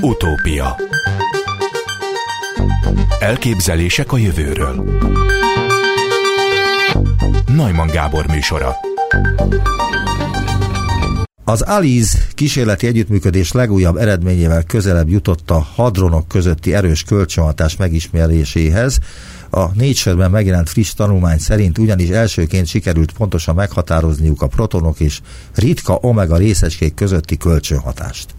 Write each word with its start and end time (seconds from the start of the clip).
Utópia. 0.00 0.76
Elképzelések 3.20 4.12
a 4.12 4.16
jövőről. 4.16 5.00
Najman 7.46 7.86
Gábor 7.86 8.26
műsora. 8.26 8.76
Az 11.44 11.60
Aliz 11.60 12.28
kísérleti 12.34 12.86
együttműködés 12.86 13.52
legújabb 13.52 13.96
eredményével 13.96 14.62
közelebb 14.62 15.08
jutott 15.08 15.50
a 15.50 15.66
hadronok 15.74 16.28
közötti 16.28 16.74
erős 16.74 17.02
kölcsönhatás 17.02 17.76
megismeréséhez. 17.76 18.98
A 19.54 19.70
Nature-ben 19.74 20.30
megjelent 20.30 20.68
friss 20.68 20.94
tanulmány 20.94 21.38
szerint 21.38 21.78
ugyanis 21.78 22.08
elsőként 22.08 22.66
sikerült 22.66 23.12
pontosan 23.12 23.54
meghatározniuk 23.54 24.42
a 24.42 24.46
protonok 24.46 25.00
és 25.00 25.20
ritka 25.54 25.98
omega 26.00 26.36
részecskék 26.36 26.94
közötti 26.94 27.36
kölcsönhatást. 27.36 28.34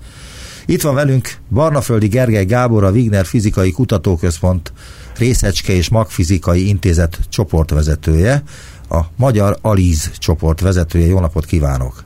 Itt 0.66 0.82
van 0.82 0.96
velünk 0.96 1.30
Barnaföldi 1.50 2.08
Gergely 2.08 2.46
Gábor, 2.46 2.84
a 2.84 2.92
Wigner 2.92 3.26
Fizikai 3.26 3.72
Kutatóközpont 3.72 4.74
részecske 5.18 5.74
és 5.74 5.90
magfizikai 5.90 6.68
intézet 6.68 7.20
csoportvezetője, 7.30 8.44
a 8.90 9.00
Magyar 9.16 9.58
Aliz 9.62 10.12
csoport 10.18 10.62
vezetője. 10.62 11.06
Jó 11.06 11.20
napot 11.20 11.46
kívánok! 11.46 12.04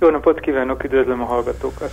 Jó 0.00 0.10
napot 0.10 0.40
kívánok, 0.40 0.84
üdvözlöm 0.84 1.20
a 1.20 1.24
hallgatókat! 1.24 1.90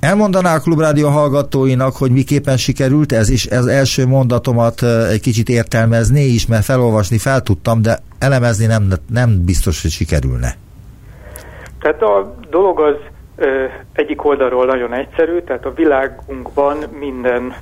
Elmondaná 0.00 0.54
a 0.54 0.60
Klubrádió 0.60 1.08
hallgatóinak, 1.08 1.96
hogy 1.96 2.10
miképpen 2.10 2.56
sikerült 2.56 3.12
ez, 3.12 3.30
és 3.30 3.46
ez 3.46 3.66
első 3.66 4.06
mondatomat 4.06 4.82
egy 5.10 5.20
kicsit 5.20 5.48
értelmezni 5.48 6.20
is, 6.20 6.46
mert 6.46 6.64
felolvasni 6.64 7.18
fel 7.18 7.40
tudtam, 7.40 7.82
de 7.82 7.98
elemezni 8.18 8.66
nem, 8.66 8.92
nem 9.10 9.44
biztos, 9.44 9.82
hogy 9.82 9.90
sikerülne. 9.90 10.56
Tehát 11.80 12.02
a 12.02 12.34
dolog 12.50 12.80
az 12.80 12.94
ö, 13.36 13.64
egyik 13.92 14.24
oldalról 14.24 14.66
nagyon 14.66 14.94
egyszerű, 14.94 15.40
tehát 15.40 15.64
a 15.64 15.72
világunkban 15.74 16.76
minden 16.98 17.54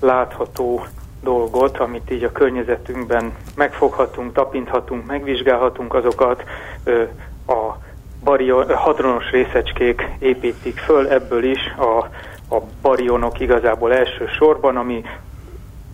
látható 0.00 0.86
dolgot, 1.22 1.78
amit 1.78 2.10
így 2.10 2.24
a 2.24 2.32
környezetünkben 2.32 3.32
megfoghatunk, 3.56 4.32
tapinthatunk, 4.32 5.06
megvizsgálhatunk, 5.06 5.94
azokat 5.94 6.44
ö, 6.84 7.02
a 7.46 7.76
barion, 8.24 8.74
hadronos 8.74 9.30
részecskék 9.30 10.08
építik 10.18 10.78
föl, 10.78 11.08
ebből 11.08 11.44
is 11.44 11.74
a, 11.76 11.98
a 12.54 12.60
barionok 12.82 13.40
igazából 13.40 13.94
elsősorban, 13.94 14.76
ami 14.76 15.04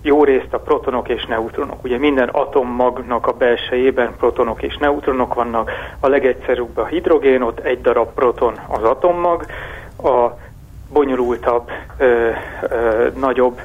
jó 0.02 0.24
részt 0.24 0.52
a 0.52 0.58
protonok 0.58 1.08
és 1.08 1.24
neutronok. 1.24 1.84
Ugye 1.84 1.98
minden 1.98 2.28
atommagnak 2.28 3.26
a 3.26 3.32
belsejében 3.32 4.16
protonok 4.16 4.62
és 4.62 4.76
neutronok 4.76 5.34
vannak, 5.34 5.70
a 6.00 6.08
legegyszerűbb 6.08 6.76
a 6.76 6.86
hidrogén, 6.86 7.42
ott 7.42 7.60
egy 7.60 7.80
darab 7.80 8.12
proton 8.14 8.58
az 8.68 8.82
atommag, 8.82 9.46
a 10.02 10.28
bonyolultabb, 10.92 11.70
ö, 11.98 12.30
ö, 12.68 13.08
nagyobb 13.16 13.60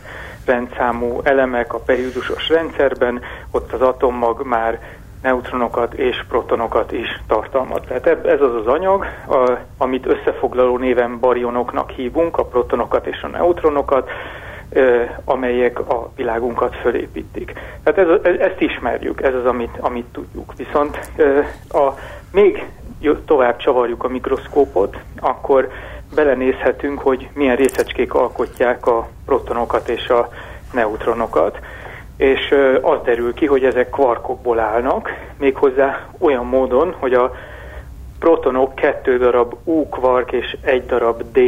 rendszámú 0.45 1.19
elemek 1.23 1.73
a 1.73 1.80
periódusos 1.80 2.50
rendszerben, 2.50 3.22
ott 3.52 3.73
az 3.73 3.81
atommag 3.81 4.45
már 4.45 4.80
neutronokat 5.24 5.94
és 5.94 6.24
protonokat 6.28 6.92
is 6.92 7.22
tartalmaz. 7.28 7.82
Tehát 7.88 8.26
ez 8.26 8.42
az 8.42 8.56
az 8.56 8.68
anyag, 8.68 9.06
a, 9.28 9.52
amit 9.78 10.06
összefoglaló 10.06 10.78
néven 10.78 11.20
barionoknak 11.20 11.90
hívunk, 11.90 12.38
a 12.38 12.46
protonokat 12.46 13.06
és 13.08 13.22
a 13.22 13.28
neutronokat, 13.28 14.10
amelyek 15.26 15.80
a 15.80 16.12
világunkat 16.16 16.76
fölépítik. 16.76 17.54
Tehát 17.84 18.26
ez, 18.26 18.38
ezt 18.40 18.62
ismerjük, 18.62 19.22
ez 19.22 19.34
az, 19.34 19.46
amit, 19.46 19.78
amit 19.80 20.06
tudjuk. 20.12 20.54
Viszont 20.58 21.00
a, 21.70 21.90
még 22.32 22.66
tovább 23.26 23.58
csavarjuk 23.58 24.04
a 24.04 24.08
mikroszkópot, 24.08 24.98
akkor 25.20 25.70
belenézhetünk, 26.16 27.00
hogy 27.00 27.30
milyen 27.34 27.56
részecskék 27.56 28.14
alkotják 28.14 28.88
a 28.88 29.08
protonokat 29.26 29.90
és 29.90 30.08
a 30.08 30.30
neutronokat 30.74 31.60
és 32.17 32.53
az 32.81 32.97
derül 33.03 33.33
ki, 33.33 33.45
hogy 33.45 33.64
ezek 33.64 33.89
kvarkokból 33.89 34.59
állnak, 34.59 35.09
méghozzá 35.38 36.07
olyan 36.19 36.46
módon, 36.46 36.96
hogy 37.00 37.13
a 37.13 37.31
protonok 38.19 38.75
kettő 38.75 39.18
darab 39.18 39.56
U 39.63 39.90
kvark 39.90 40.31
és 40.31 40.57
egy 40.62 40.85
darab 40.85 41.23
D 41.31 41.40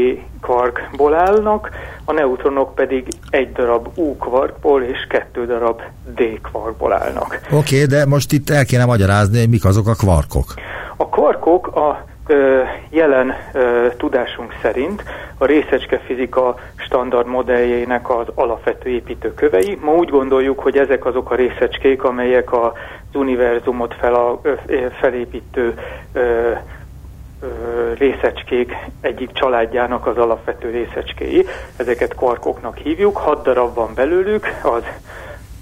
kvarkból 0.41 1.13
állnak, 1.13 1.69
a 2.05 2.11
neutronok 2.11 2.75
pedig 2.75 3.07
egy 3.29 3.51
darab 3.51 3.87
U 3.95 4.17
kvarkból 4.17 4.83
és 4.83 5.07
kettő 5.09 5.45
darab 5.45 5.81
D 6.15 6.21
kvarkból 6.41 6.93
állnak. 6.93 7.39
Oké, 7.51 7.55
okay, 7.55 7.85
de 7.85 8.05
most 8.05 8.31
itt 8.31 8.49
el 8.49 8.65
kéne 8.65 8.85
magyarázni, 8.85 9.39
hogy 9.39 9.49
mik 9.49 9.65
azok 9.65 9.87
a 9.87 9.93
kvarkok. 9.93 10.45
A 10.97 11.09
kvarkok 11.09 11.67
a 11.75 12.05
jelen 12.89 13.35
tudásunk 13.97 14.53
szerint 14.61 15.03
a 15.37 15.45
részecske 15.45 15.97
fizika 15.97 16.55
standard 16.75 17.27
modelljének 17.27 18.09
az 18.09 18.27
alapvető 18.35 18.89
építőkövei. 18.89 19.77
Ma 19.81 19.91
úgy 19.91 20.09
gondoljuk, 20.09 20.59
hogy 20.59 20.77
ezek 20.77 21.05
azok 21.05 21.31
a 21.31 21.35
részecskék, 21.35 22.03
amelyek 22.03 22.53
az 22.53 22.71
univerzumot 23.13 23.93
fel 23.93 24.13
a, 24.13 24.41
felépítő 24.99 25.79
részecskék 27.97 28.75
egyik 29.01 29.31
családjának 29.31 30.07
az 30.07 30.17
alapvető 30.17 30.69
részecskéi. 30.69 31.45
Ezeket 31.75 32.15
kvarkoknak 32.15 32.77
hívjuk, 32.77 33.17
hat 33.17 33.43
darab 33.43 33.75
van 33.75 33.93
belőlük, 33.95 34.47
az 34.63 34.83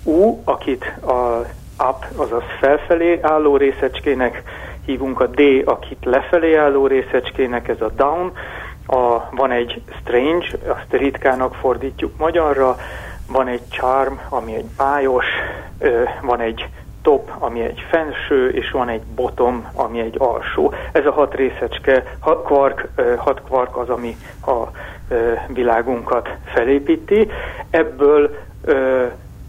U, 0.03 0.41
akit 0.44 0.85
a 1.06 1.45
up, 1.90 2.06
azaz 2.16 2.44
felfelé 2.59 3.19
álló 3.22 3.57
részecskének 3.57 4.44
hívunk 4.86 5.20
a 5.20 5.28
D, 5.28 5.42
akit 5.66 6.06
lefelé 6.06 6.56
álló 6.56 6.88
részecskének, 6.88 7.68
ez 7.68 7.82
a 7.82 7.90
down, 7.90 8.32
a, 8.88 9.30
van 9.32 9.52
egy 9.52 9.82
strange, 10.00 10.46
azt 10.68 10.92
ritkának 10.92 11.56
fordítjuk 11.56 12.18
magyarra, 12.18 12.76
van 13.32 13.48
egy 13.48 13.70
charm, 13.70 14.14
ami 14.30 14.56
egy 14.56 14.66
bájos, 14.78 15.26
van 16.22 16.40
egy 16.40 16.68
top, 17.02 17.32
ami 17.40 17.62
egy 17.62 17.86
felső, 17.90 18.50
és 18.50 18.72
van 18.72 18.90
egy 18.90 19.02
bottom, 19.16 19.68
ami 19.74 20.00
egy 20.00 20.16
alsó. 20.18 20.74
Ez 20.92 21.06
a 21.06 21.12
hat 21.12 21.36
részecske, 21.36 22.04
hat 22.20 22.46
kvark, 22.46 22.88
hat 23.18 23.42
kvark 23.42 23.78
az, 23.78 23.90
ami 23.90 24.18
a 24.46 24.68
világunkat 25.48 26.30
felépíti. 26.46 27.32
Ebből 27.70 28.36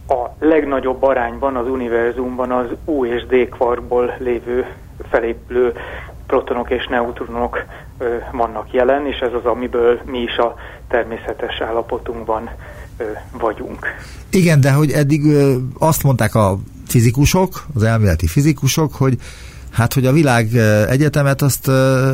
a 0.09 0.25
legnagyobb 0.39 1.03
arányban 1.03 1.56
az 1.56 1.69
univerzumban 1.69 2.50
az 2.50 2.67
U 2.84 3.05
és 3.05 3.27
D 3.27 3.49
kvarkból 3.49 4.15
lévő 4.19 4.67
felépülő 5.10 5.72
protonok 6.27 6.71
és 6.71 6.87
neutronok 6.87 7.65
ö, 7.99 8.16
vannak 8.32 8.72
jelen, 8.72 9.06
és 9.06 9.19
ez 9.19 9.32
az, 9.32 9.44
amiből 9.44 10.00
mi 10.05 10.19
is 10.19 10.37
a 10.37 10.55
természetes 10.88 11.60
állapotunkban 11.60 12.50
ö, 12.97 13.05
vagyunk. 13.38 13.87
Igen, 14.31 14.60
de 14.60 14.72
hogy 14.72 14.91
eddig 14.91 15.25
ö, 15.25 15.56
azt 15.78 16.03
mondták 16.03 16.34
a 16.34 16.59
fizikusok, 16.87 17.66
az 17.75 17.82
elméleti 17.82 18.27
fizikusok, 18.27 18.94
hogy 18.94 19.16
hát, 19.72 19.93
hogy 19.94 20.06
a 20.06 20.12
világ 20.12 20.55
egyetemet 20.88 21.43
azt 21.43 21.69
ö, 21.69 22.12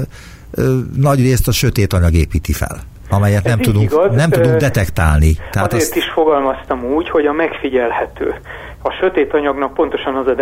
ö, 0.50 0.78
nagy 0.96 1.20
részt 1.20 1.48
a 1.48 1.52
sötét 1.52 1.92
anyag 1.92 2.14
építi 2.14 2.52
fel 2.52 2.82
amelyet 3.10 3.44
nem 3.44 3.58
tudunk, 3.58 3.90
igaz. 3.90 4.14
nem 4.14 4.30
tudunk 4.30 4.56
detektálni. 4.56 5.34
Tehát 5.50 5.72
Azért 5.72 5.82
azt... 5.82 5.96
is 5.96 6.10
fogalmaztam 6.10 6.84
úgy, 6.84 7.10
hogy 7.10 7.26
a 7.26 7.32
megfigyelhető. 7.32 8.40
A 8.82 8.90
sötét 8.90 9.34
anyagnak 9.34 9.74
pontosan 9.74 10.16
az 10.16 10.26
a 10.26 10.34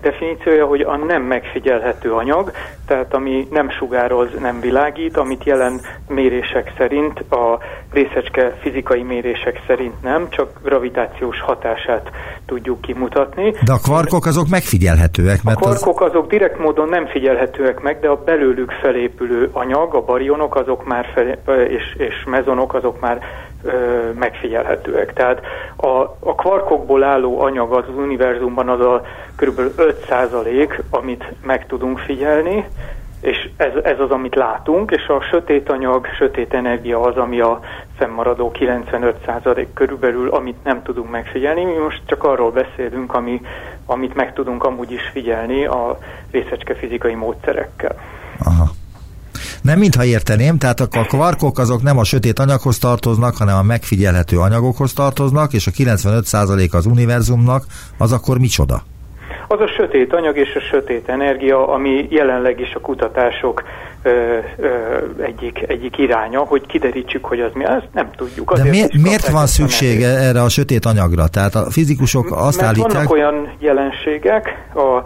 definíciója, 0.00 0.66
hogy 0.66 0.80
a 0.80 0.96
nem 0.96 1.22
megfigyelhető 1.22 2.12
anyag, 2.12 2.52
tehát 2.88 3.14
ami 3.14 3.46
nem 3.50 3.70
sugároz, 3.70 4.28
nem 4.40 4.60
világít, 4.60 5.16
amit 5.16 5.44
jelen 5.44 5.80
mérések 6.08 6.72
szerint, 6.78 7.20
a 7.30 7.58
részecske 7.92 8.56
fizikai 8.60 9.02
mérések 9.02 9.62
szerint 9.66 10.02
nem, 10.02 10.28
csak 10.30 10.50
gravitációs 10.62 11.40
hatását 11.40 12.10
tudjuk 12.46 12.80
kimutatni. 12.80 13.50
De 13.64 13.72
a 13.72 13.78
kvarkok 13.78 14.26
azok 14.26 14.48
megfigyelhetőek? 14.48 15.42
Mert 15.42 15.56
a 15.56 15.60
kvarkok 15.60 16.00
az... 16.00 16.10
azok 16.10 16.28
direkt 16.28 16.58
módon 16.58 16.88
nem 16.88 17.06
figyelhetőek 17.06 17.80
meg, 17.80 18.00
de 18.00 18.08
a 18.08 18.22
belőlük 18.24 18.70
felépülő 18.70 19.50
anyag, 19.52 19.94
a 19.94 20.00
barionok 20.00 20.56
azok 20.56 20.86
már 20.86 21.06
fel, 21.14 21.60
és, 21.60 21.94
és 21.96 22.14
mezonok 22.26 22.74
azok 22.74 23.00
már 23.00 23.18
megfigyelhetőek. 24.18 25.12
Tehát 25.12 25.40
a, 25.76 25.88
a 26.18 26.34
kvarkokból 26.36 27.02
álló 27.02 27.40
anyag 27.40 27.72
az 27.72 27.84
univerzumban 27.96 28.68
az 28.68 28.80
a 28.80 29.02
kb. 29.36 29.60
5% 29.76 30.80
amit 30.90 31.24
meg 31.42 31.66
tudunk 31.66 31.98
figyelni, 31.98 32.64
és 33.20 33.50
ez, 33.56 33.72
ez 33.82 34.00
az, 34.00 34.10
amit 34.10 34.34
látunk, 34.34 34.90
és 34.90 35.06
a 35.06 35.20
sötét 35.20 35.70
anyag, 35.70 36.06
sötét 36.06 36.54
energia 36.54 37.00
az, 37.00 37.16
ami 37.16 37.40
a 37.40 37.60
fennmaradó 37.96 38.52
95% 38.54 39.66
körülbelül, 39.74 40.28
amit 40.28 40.64
nem 40.64 40.82
tudunk 40.82 41.10
megfigyelni. 41.10 41.64
Mi 41.64 41.76
most 41.76 42.02
csak 42.06 42.24
arról 42.24 42.50
beszélünk, 42.50 43.14
ami, 43.14 43.40
amit 43.86 44.14
meg 44.14 44.32
tudunk 44.32 44.64
amúgy 44.64 44.90
is 44.90 45.02
figyelni 45.12 45.66
a 45.66 45.98
részecske 46.30 46.74
fizikai 46.74 47.14
módszerekkel. 47.14 47.94
Aha. 48.44 48.77
Nem 49.68 49.78
mintha 49.78 50.04
érteném, 50.04 50.58
tehát 50.58 50.80
a 50.80 50.86
kvarkok 50.86 51.58
azok 51.58 51.82
nem 51.82 51.98
a 51.98 52.04
sötét 52.04 52.38
anyaghoz 52.38 52.78
tartoznak, 52.78 53.36
hanem 53.36 53.56
a 53.56 53.62
megfigyelhető 53.62 54.38
anyagokhoz 54.38 54.92
tartoznak, 54.92 55.52
és 55.52 55.66
a 55.66 55.70
95% 55.70 56.70
az 56.70 56.86
univerzumnak, 56.86 57.64
az 57.98 58.12
akkor 58.12 58.38
micsoda? 58.38 58.82
az 59.48 59.60
a 59.60 59.66
sötét 59.66 60.12
anyag 60.12 60.36
és 60.36 60.54
a 60.54 60.60
sötét 60.60 61.08
energia, 61.08 61.68
ami 61.68 62.06
jelenleg 62.10 62.60
is 62.60 62.74
a 62.74 62.80
kutatások 62.80 63.62
ö, 64.02 64.10
ö, 64.56 64.68
egyik, 65.22 65.64
egyik 65.66 65.98
iránya, 65.98 66.40
hogy 66.40 66.66
kiderítsük, 66.66 67.24
hogy 67.24 67.40
az 67.40 67.50
mi, 67.54 67.64
ezt 67.64 67.88
nem 67.92 68.10
tudjuk. 68.16 68.54
De 68.54 68.64
miért, 68.64 68.92
miért 68.92 69.28
van 69.28 69.46
szükség 69.46 70.02
erre 70.02 70.42
a 70.42 70.48
sötét 70.48 70.84
anyagra? 70.84 71.28
Tehát 71.28 71.54
a 71.54 71.70
fizikusok 71.70 72.26
azt 72.30 72.56
Mert 72.56 72.68
állítják... 72.68 72.92
vannak 72.92 73.10
olyan 73.10 73.52
jelenségek, 73.58 74.68
a 74.74 75.02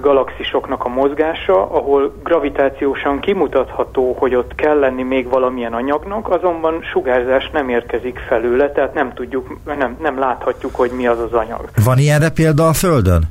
galaxisoknak 0.00 0.84
a 0.84 0.88
mozgása, 0.88 1.70
ahol 1.70 2.14
gravitációsan 2.22 3.20
kimutatható, 3.20 4.16
hogy 4.18 4.34
ott 4.34 4.54
kell 4.54 4.78
lenni 4.78 5.02
még 5.02 5.28
valamilyen 5.28 5.72
anyagnak, 5.72 6.30
azonban 6.30 6.82
sugárzás 6.82 7.50
nem 7.52 7.68
érkezik 7.68 8.18
felőle, 8.18 8.70
tehát 8.72 8.94
nem 8.94 9.12
tudjuk, 9.12 9.56
nem, 9.64 9.96
nem 10.00 10.18
láthatjuk, 10.18 10.74
hogy 10.74 10.90
mi 10.90 11.06
az 11.06 11.18
az 11.18 11.32
anyag. 11.32 11.68
Van 11.84 11.98
ilyenre 11.98 12.30
példa 12.30 12.68
a 12.68 12.72
Földön? 12.72 13.22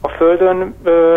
A 0.00 0.08
Földön 0.08 0.74
ö, 0.82 1.16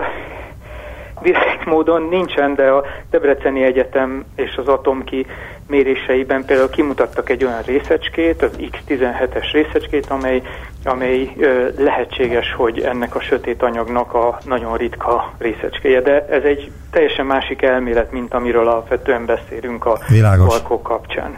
direkt 1.21 1.65
módon 1.65 2.01
nincsen, 2.01 2.55
de 2.55 2.67
a 2.67 2.83
Debreceni 3.09 3.63
Egyetem 3.63 4.25
és 4.35 4.55
az 4.57 4.67
Atomki 4.67 5.25
méréseiben 5.67 6.45
például 6.45 6.69
kimutattak 6.69 7.29
egy 7.29 7.43
olyan 7.43 7.61
részecskét, 7.61 8.41
az 8.41 8.51
X17-es 8.57 9.45
részecskét, 9.53 10.05
amely, 10.09 10.41
amely 10.83 11.33
ö, 11.37 11.67
lehetséges, 11.77 12.53
hogy 12.57 12.79
ennek 12.79 13.15
a 13.15 13.21
sötét 13.21 13.61
anyagnak 13.61 14.13
a 14.13 14.39
nagyon 14.45 14.77
ritka 14.77 15.33
részecskéje, 15.37 16.01
de 16.01 16.25
ez 16.29 16.43
egy 16.43 16.71
teljesen 16.91 17.25
másik 17.25 17.61
elmélet, 17.61 18.11
mint 18.11 18.33
amiről 18.33 18.67
alapvetően 18.67 19.25
beszélünk 19.25 19.85
a 19.85 19.99
kvarkok 20.17 20.83
kapcsán. 20.83 21.33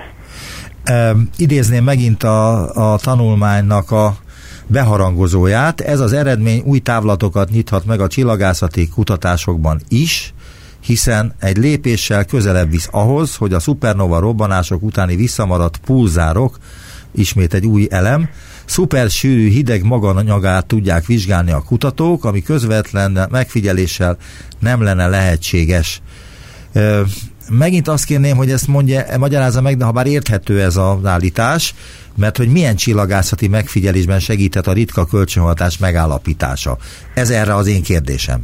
E, 0.83 1.11
idézném 1.37 1.83
megint 1.83 2.23
a, 2.23 2.69
a 2.93 2.97
tanulmánynak 2.97 3.91
a 3.91 4.13
beharangozóját. 4.67 5.81
Ez 5.81 5.99
az 5.99 6.13
eredmény 6.13 6.61
új 6.65 6.79
távlatokat 6.79 7.49
nyithat 7.49 7.85
meg 7.85 7.99
a 7.99 8.07
csillagászati 8.07 8.89
kutatásokban 8.89 9.81
is, 9.87 10.33
hiszen 10.85 11.33
egy 11.39 11.57
lépéssel 11.57 12.25
közelebb 12.25 12.69
visz 12.69 12.87
ahhoz, 12.91 13.35
hogy 13.35 13.53
a 13.53 13.59
szupernova 13.59 14.19
robbanások 14.19 14.83
utáni 14.83 15.15
visszamaradt 15.15 15.77
pulzárok, 15.77 16.57
ismét 17.11 17.53
egy 17.53 17.65
új 17.65 17.87
elem, 17.89 18.29
szupersűrű 18.65 19.49
hideg 19.49 19.83
maganyagát 19.83 20.65
tudják 20.65 21.05
vizsgálni 21.05 21.51
a 21.51 21.61
kutatók, 21.61 22.25
ami 22.25 22.41
közvetlen 22.41 23.27
megfigyeléssel 23.31 24.17
nem 24.59 24.81
lenne 24.81 25.07
lehetséges. 25.07 26.01
Megint 27.49 27.87
azt 27.87 28.05
kérném, 28.05 28.37
hogy 28.37 28.51
ezt 28.51 28.67
mondja, 28.67 29.05
magyarázza 29.17 29.61
meg, 29.61 29.77
de 29.77 29.85
ha 29.85 29.91
bár 29.91 30.07
érthető 30.07 30.61
ez 30.61 30.75
az 30.75 31.05
állítás, 31.05 31.73
mert 32.15 32.37
hogy 32.37 32.47
milyen 32.47 32.75
csillagászati 32.75 33.47
megfigyelésben 33.47 34.19
segített 34.19 34.67
a 34.67 34.73
ritka 34.73 35.05
kölcsönhatás 35.05 35.77
megállapítása. 35.77 36.77
Ez 37.13 37.29
erre 37.29 37.55
az 37.55 37.67
én 37.67 37.83
kérdésem. 37.83 38.41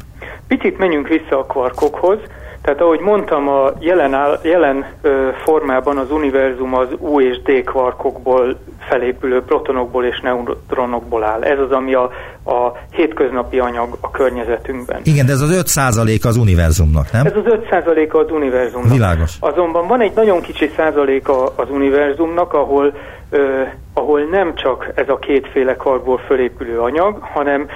Picit 0.57 0.77
menjünk 0.77 1.07
vissza 1.07 1.38
a 1.39 1.45
kvarkokhoz. 1.45 2.18
Tehát 2.62 2.81
ahogy 2.81 3.00
mondtam, 3.00 3.48
a 3.48 3.71
jelen, 3.80 4.13
áll, 4.13 4.39
jelen 4.44 4.86
ö, 5.01 5.30
formában 5.44 5.98
az 5.98 6.12
univerzum 6.12 6.74
az 6.74 6.88
U 7.00 7.21
és 7.21 7.42
D 7.42 7.63
kvarkokból 7.63 8.59
felépülő 8.80 9.42
protonokból 9.42 10.06
és 10.06 10.19
neutronokból 10.19 11.24
áll. 11.24 11.44
Ez 11.44 11.59
az, 11.59 11.71
ami 11.71 11.94
a, 11.94 12.03
a 12.45 12.77
hétköznapi 12.92 13.59
anyag 13.59 13.98
a 14.01 14.12
környezetünkben. 14.12 15.01
Igen, 15.03 15.25
de 15.25 15.31
ez 15.31 15.42
az 15.42 15.63
5% 15.75 16.25
az 16.25 16.38
univerzumnak, 16.38 17.12
nem? 17.12 17.25
Ez 17.25 17.36
az 17.36 17.44
5% 17.45 18.12
az 18.12 18.31
univerzumnak. 18.31 18.92
Világos. 18.92 19.36
Azonban 19.39 19.88
van 19.88 20.01
egy 20.01 20.15
nagyon 20.15 20.42
kicsi 20.42 20.71
százaléka 20.75 21.54
az 21.56 21.69
univerzumnak, 21.69 22.54
ahol, 22.54 22.94
ö, 23.30 23.62
ahol 23.94 24.21
nem 24.21 24.56
csak 24.56 24.92
ez 24.95 25.09
a 25.09 25.18
kétféle 25.18 25.75
kvarkból 25.75 26.18
fölépülő 26.18 26.80
anyag, 26.80 27.18
hanem 27.21 27.68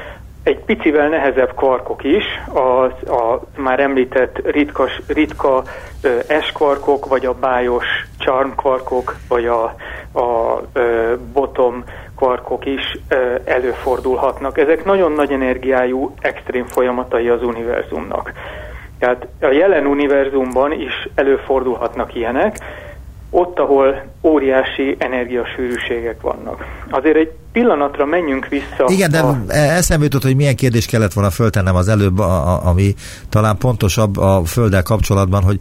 egy 0.46 0.60
picivel 0.60 1.10
nehezebb 1.10 1.56
kvarkok 1.56 2.04
is, 2.04 2.24
a, 2.54 2.84
a 3.14 3.42
már 3.58 3.80
említett 3.80 4.40
ritka, 4.52 4.90
ritka 5.08 5.64
S-kvarkok, 6.42 7.06
vagy 7.06 7.26
a 7.26 7.34
bájos 7.34 7.86
charm 8.18 8.50
kvarkok, 8.56 9.16
vagy 9.28 9.46
a, 9.46 9.64
a 10.20 10.62
ö, 10.74 11.14
bottom 11.34 11.84
kvarkok 12.16 12.66
is 12.66 12.98
ö, 13.08 13.36
előfordulhatnak. 13.46 14.58
Ezek 14.58 14.86
nagyon 14.86 15.12
nagy 15.12 15.32
energiájú 15.32 16.14
extrém 16.22 16.66
folyamatai 16.66 17.30
az 17.30 17.44
univerzumnak. 17.44 18.32
Tehát 19.00 19.28
a 19.42 19.52
jelen 19.52 19.86
univerzumban 19.86 20.72
is 20.72 21.08
előfordulhatnak 21.16 22.16
ilyenek, 22.16 22.58
ott, 23.36 23.60
ahol 23.60 24.04
óriási 24.22 24.96
energiasűrűségek 24.98 26.22
vannak. 26.22 26.66
Azért 26.90 27.16
egy 27.16 27.32
pillanatra 27.52 28.06
menjünk 28.06 28.48
vissza. 28.48 28.86
Igen, 28.88 29.12
de 29.12 29.20
a... 29.20 29.38
eszembe 29.48 30.04
jutott, 30.04 30.24
hogy 30.24 30.36
milyen 30.36 30.56
kérdést 30.56 30.90
kellett 30.90 31.14
volna 31.14 31.30
föltennem 31.30 31.76
az 31.76 31.88
előbb, 31.88 32.20
a, 32.20 32.54
a, 32.54 32.66
ami 32.66 32.94
talán 33.30 33.58
pontosabb 33.58 34.18
a 34.18 34.42
Földdel 34.46 34.84
kapcsolatban, 34.84 35.44
hogy 35.44 35.60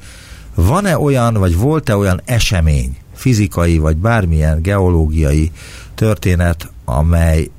van-e 0.54 0.98
olyan, 0.98 1.34
vagy 1.34 1.58
volt-e 1.58 1.96
olyan 1.96 2.20
esemény, 2.24 2.96
fizikai, 3.14 3.78
vagy 3.78 3.96
bármilyen 3.96 4.62
geológiai 4.62 5.50
történet, 5.94 6.68
amely 6.84 7.50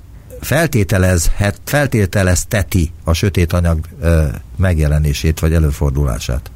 feltételezhet, 0.41 1.59
feltételezteti 1.63 2.91
a 3.03 3.13
sötét 3.13 3.53
anyag 3.53 3.79
ö, 4.01 4.23
megjelenését, 4.57 5.39
vagy 5.39 5.53
előfordulását? 5.53 6.51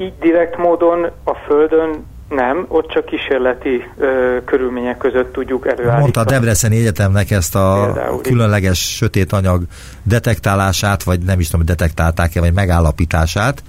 Így 0.00 0.12
direkt 0.20 0.56
módon 0.56 1.10
a 1.24 1.34
Földön 1.46 2.06
nem, 2.28 2.64
ott 2.68 2.90
csak 2.90 3.04
kísérleti 3.04 3.84
ö, 3.98 4.36
körülmények 4.44 4.98
között 4.98 5.32
tudjuk 5.32 5.66
előállítani. 5.66 6.00
Mondta 6.00 6.20
a 6.20 6.24
Debreceni 6.24 6.76
Egyetemnek 6.76 7.30
ezt 7.30 7.54
a 7.54 7.82
Például 7.84 8.20
különleges 8.20 8.90
így. 8.90 8.96
sötét 8.96 9.32
anyag 9.32 9.62
detektálását, 10.02 11.02
vagy 11.02 11.20
nem 11.20 11.40
is 11.40 11.48
tudom, 11.48 11.66
detektálták-e, 11.66 12.40
vagy 12.40 12.52
megállapítását. 12.52 13.62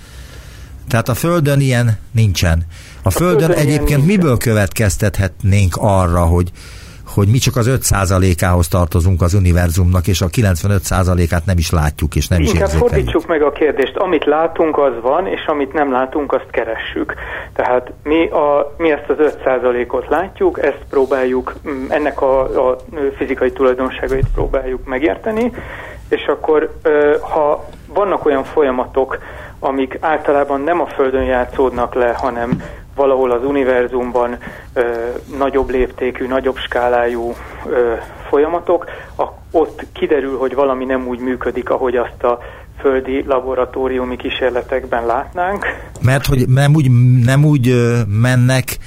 Tehát 0.88 1.10
a 1.10 1.14
Földön 1.14 1.60
ilyen 1.60 1.98
nincsen. 2.12 2.66
A, 3.04 3.08
a 3.08 3.10
Földön, 3.10 3.40
Földön 3.40 3.68
egyébként 3.68 4.06
miből 4.06 4.38
következtethetnénk 4.38 5.76
arra, 5.80 6.22
hogy 6.26 6.52
hogy 7.14 7.28
mi 7.28 7.38
csak 7.38 7.56
az 7.56 7.70
5%-ához 7.70 8.68
tartozunk 8.68 9.22
az 9.22 9.34
univerzumnak, 9.34 10.08
és 10.08 10.22
a 10.22 10.28
95%-át 10.28 11.46
nem 11.46 11.58
is 11.58 11.72
látjuk, 11.72 12.16
és 12.16 12.28
nem 12.28 12.40
Inkább 12.40 12.56
is 12.56 12.62
érzékeljük. 12.62 12.90
fordítsuk 12.90 13.28
meg 13.28 13.42
a 13.42 13.52
kérdést. 13.52 13.96
Amit 13.98 14.26
látunk, 14.26 14.78
az 14.78 14.94
van, 15.02 15.28
és 15.28 15.46
amit 15.46 15.74
nem 15.74 15.92
látunk, 15.92 16.34
azt 16.34 16.50
keressük. 16.52 17.14
Tehát 17.54 17.92
mi, 18.04 18.30
a, 18.30 18.74
mi 18.78 18.92
ezt 18.92 19.10
az 19.10 19.34
5%-ot 19.46 20.08
látjuk, 20.10 20.64
ezt 20.64 20.84
próbáljuk, 20.90 21.54
mm, 21.68 21.86
ennek 21.90 22.22
a, 22.22 22.70
a 22.70 22.78
fizikai 23.18 23.52
tulajdonságait 23.52 24.28
próbáljuk 24.34 24.86
megérteni, 24.86 25.52
és 26.10 26.26
akkor 26.26 26.80
ha 27.20 27.70
vannak 27.88 28.26
olyan 28.26 28.44
folyamatok, 28.44 29.18
amik 29.64 29.98
általában 30.00 30.62
nem 30.62 30.82
a 30.82 30.86
Földön 30.86 31.24
játszódnak 31.24 31.94
le, 31.94 32.14
hanem 32.18 32.62
valahol 32.96 33.32
az 33.32 33.44
univerzumban 33.44 34.38
ö, 34.74 34.82
nagyobb 35.38 35.70
léptékű, 35.70 36.28
nagyobb 36.28 36.58
skálájú 36.58 37.34
ö, 37.66 37.94
folyamatok, 38.30 38.86
a, 39.18 39.24
ott 39.52 39.86
kiderül, 39.94 40.38
hogy 40.38 40.56
valami 40.56 40.86
nem 40.86 41.08
úgy 41.08 41.20
működik, 41.20 41.70
ahogy 41.70 41.96
azt 41.96 42.24
a 42.24 42.40
földi 42.80 43.24
laboratóriumi 43.28 44.16
kísérletekben 44.16 45.06
látnánk. 45.06 45.66
Mert 46.02 46.26
hogy 46.26 46.48
nem 46.48 46.76
úgy, 46.76 46.92
nem 47.24 47.46
úgy 47.46 47.76
mennek 48.08 48.78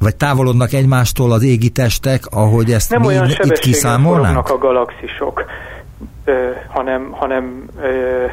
vagy 0.00 0.16
távolodnak 0.16 0.72
egymástól 0.72 1.32
az 1.32 1.42
égi 1.42 1.68
testek, 1.68 2.22
ahogy 2.30 2.72
ezt 2.72 2.90
nem 2.90 3.00
mi 3.00 3.06
olyan 3.06 3.28
itt 3.28 3.58
kiszámolnánk? 3.58 4.48
a 4.48 4.58
galaxisok, 4.58 5.44
ö, 6.24 6.50
hanem, 6.68 7.10
hanem 7.10 7.68
ö, 7.82 8.24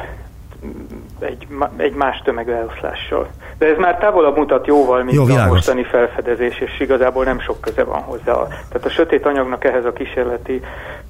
egy, 1.22 1.46
egy 1.76 1.94
más 1.94 2.22
tömegeloszlással. 2.24 3.28
De 3.58 3.66
ez 3.66 3.76
már 3.78 3.98
távolabb 3.98 4.36
mutat 4.36 4.66
jóval, 4.66 5.02
mint 5.02 5.16
Jó, 5.16 5.36
a 5.36 5.46
mostani 5.46 5.84
felfedezés, 5.84 6.58
és 6.58 6.80
igazából 6.80 7.24
nem 7.24 7.40
sok 7.40 7.60
köze 7.60 7.84
van 7.84 8.00
hozzá. 8.00 8.32
Tehát 8.46 8.84
a 8.84 8.90
sötét 8.90 9.26
anyagnak 9.26 9.64
ehhez 9.64 9.84
a 9.84 9.92
kísérleti 9.92 10.60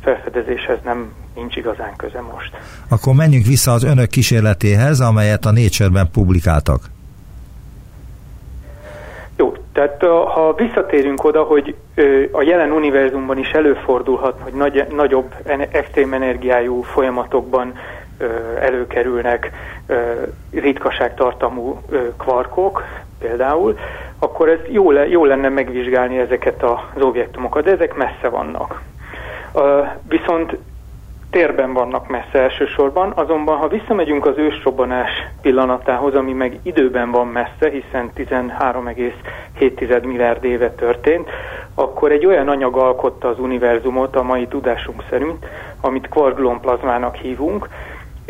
felfedezéshez 0.03 0.79
nem 0.85 1.13
nincs 1.35 1.57
igazán 1.57 1.97
köze 1.97 2.21
most. 2.21 2.51
Akkor 2.89 3.15
menjünk 3.15 3.47
vissza 3.47 3.73
az 3.73 3.85
önök 3.85 4.09
kísérletéhez, 4.09 5.01
amelyet 5.01 5.45
a 5.45 5.51
Nature-ben 5.51 6.11
publikáltak. 6.13 6.81
Jó, 9.37 9.53
tehát 9.73 10.03
ha 10.35 10.55
visszatérünk 10.57 11.25
oda, 11.25 11.43
hogy 11.43 11.75
a 12.31 12.43
jelen 12.43 12.71
univerzumban 12.71 13.39
is 13.39 13.51
előfordulhat, 13.51 14.39
hogy 14.41 14.53
nagy, 14.53 14.87
nagyobb 14.97 15.35
extrém 15.73 16.13
energiájú 16.13 16.83
folyamatokban 16.83 17.73
előkerülnek 18.61 19.51
ritkaságtartamú 20.51 21.81
kvarkok 22.19 22.85
például, 23.19 23.79
akkor 24.19 24.49
ez 24.49 24.59
jó, 24.69 24.91
le, 24.91 25.09
jó 25.09 25.25
lenne 25.25 25.49
megvizsgálni 25.49 26.19
ezeket 26.19 26.63
az 26.63 27.03
objektumokat, 27.03 27.65
de 27.65 27.71
ezek 27.71 27.95
messze 27.95 28.29
vannak. 28.29 28.81
Viszont 30.09 30.57
térben 31.31 31.73
vannak 31.73 32.09
messze 32.09 32.39
elsősorban, 32.39 33.13
azonban 33.15 33.57
ha 33.57 33.69
visszamegyünk 33.69 34.27
az 34.27 34.39
ősrobbanás 34.39 35.11
pillanatához, 35.43 36.15
ami 36.15 36.33
meg 36.33 36.59
időben 36.63 37.11
van 37.11 37.27
messze, 37.27 37.71
hiszen 37.71 38.11
13,7 38.17 40.03
milliárd 40.03 40.45
éve 40.45 40.71
történt, 40.71 41.29
akkor 41.75 42.13
egy 42.13 42.27
olyan 42.27 42.49
anyag 42.49 42.77
alkotta 42.77 43.29
az 43.29 43.39
univerzumot 43.39 44.17
a 44.17 44.23
mai 44.23 44.47
tudásunk 44.47 45.05
szerint, 45.11 45.47
amit 45.81 46.09
kvarglonplazmának 46.09 47.15
hívunk, 47.15 47.69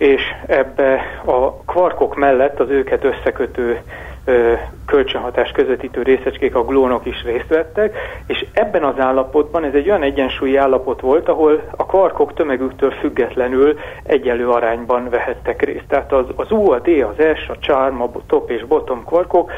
és 0.00 0.22
ebbe 0.46 1.00
a 1.24 1.54
kvarkok 1.54 2.16
mellett 2.16 2.60
az 2.60 2.70
őket 2.70 3.04
összekötő 3.04 3.80
ö, 4.24 4.52
kölcsönhatás 4.86 5.50
közvetítő 5.50 6.02
részecskék, 6.02 6.54
a 6.54 6.64
glónok 6.64 7.06
is 7.06 7.22
részt 7.22 7.48
vettek, 7.48 7.96
és 8.26 8.46
ebben 8.52 8.84
az 8.84 8.98
állapotban 8.98 9.64
ez 9.64 9.74
egy 9.74 9.88
olyan 9.88 10.02
egyensúlyi 10.02 10.56
állapot 10.56 11.00
volt, 11.00 11.28
ahol 11.28 11.62
a 11.76 11.86
kvarkok 11.86 12.34
tömegüktől 12.34 12.90
függetlenül 12.90 13.78
egyelő 14.02 14.48
arányban 14.48 15.08
vehettek 15.08 15.62
részt. 15.62 15.86
Tehát 15.88 16.12
az, 16.12 16.24
az 16.36 16.50
U, 16.50 16.70
a 16.70 16.78
D, 16.78 16.88
az 16.88 17.24
S, 17.34 17.48
a 17.48 17.58
charm, 17.58 18.02
a 18.02 18.10
top 18.26 18.50
és 18.50 18.64
bottom 18.64 19.04
kvarkok 19.04 19.52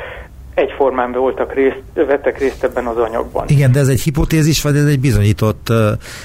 egyformán 0.54 1.12
voltak 1.12 1.54
részt, 1.54 1.82
vettek 1.94 2.38
részt 2.38 2.64
ebben 2.64 2.86
az 2.86 2.96
anyagban. 2.96 3.44
Igen, 3.48 3.72
de 3.72 3.78
ez 3.78 3.88
egy 3.88 4.00
hipotézis, 4.00 4.62
vagy 4.62 4.76
ez 4.76 4.86
egy 4.86 5.00
bizonyított, 5.00 5.72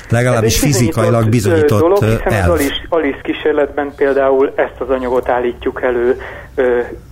legalábbis 0.09 0.53
egy 0.53 0.59
fizikailag 0.59 1.29
bizonyított 1.29 1.79
dolog, 1.79 2.03
hiszen 2.03 2.31
elv. 2.31 2.51
az 2.51 2.59
Alice, 2.59 2.85
Alice 2.89 3.19
kísérletben 3.23 3.93
például 3.95 4.53
ezt 4.55 4.79
az 4.79 4.89
anyagot 4.89 5.29
állítjuk 5.29 5.81
elő 5.81 6.17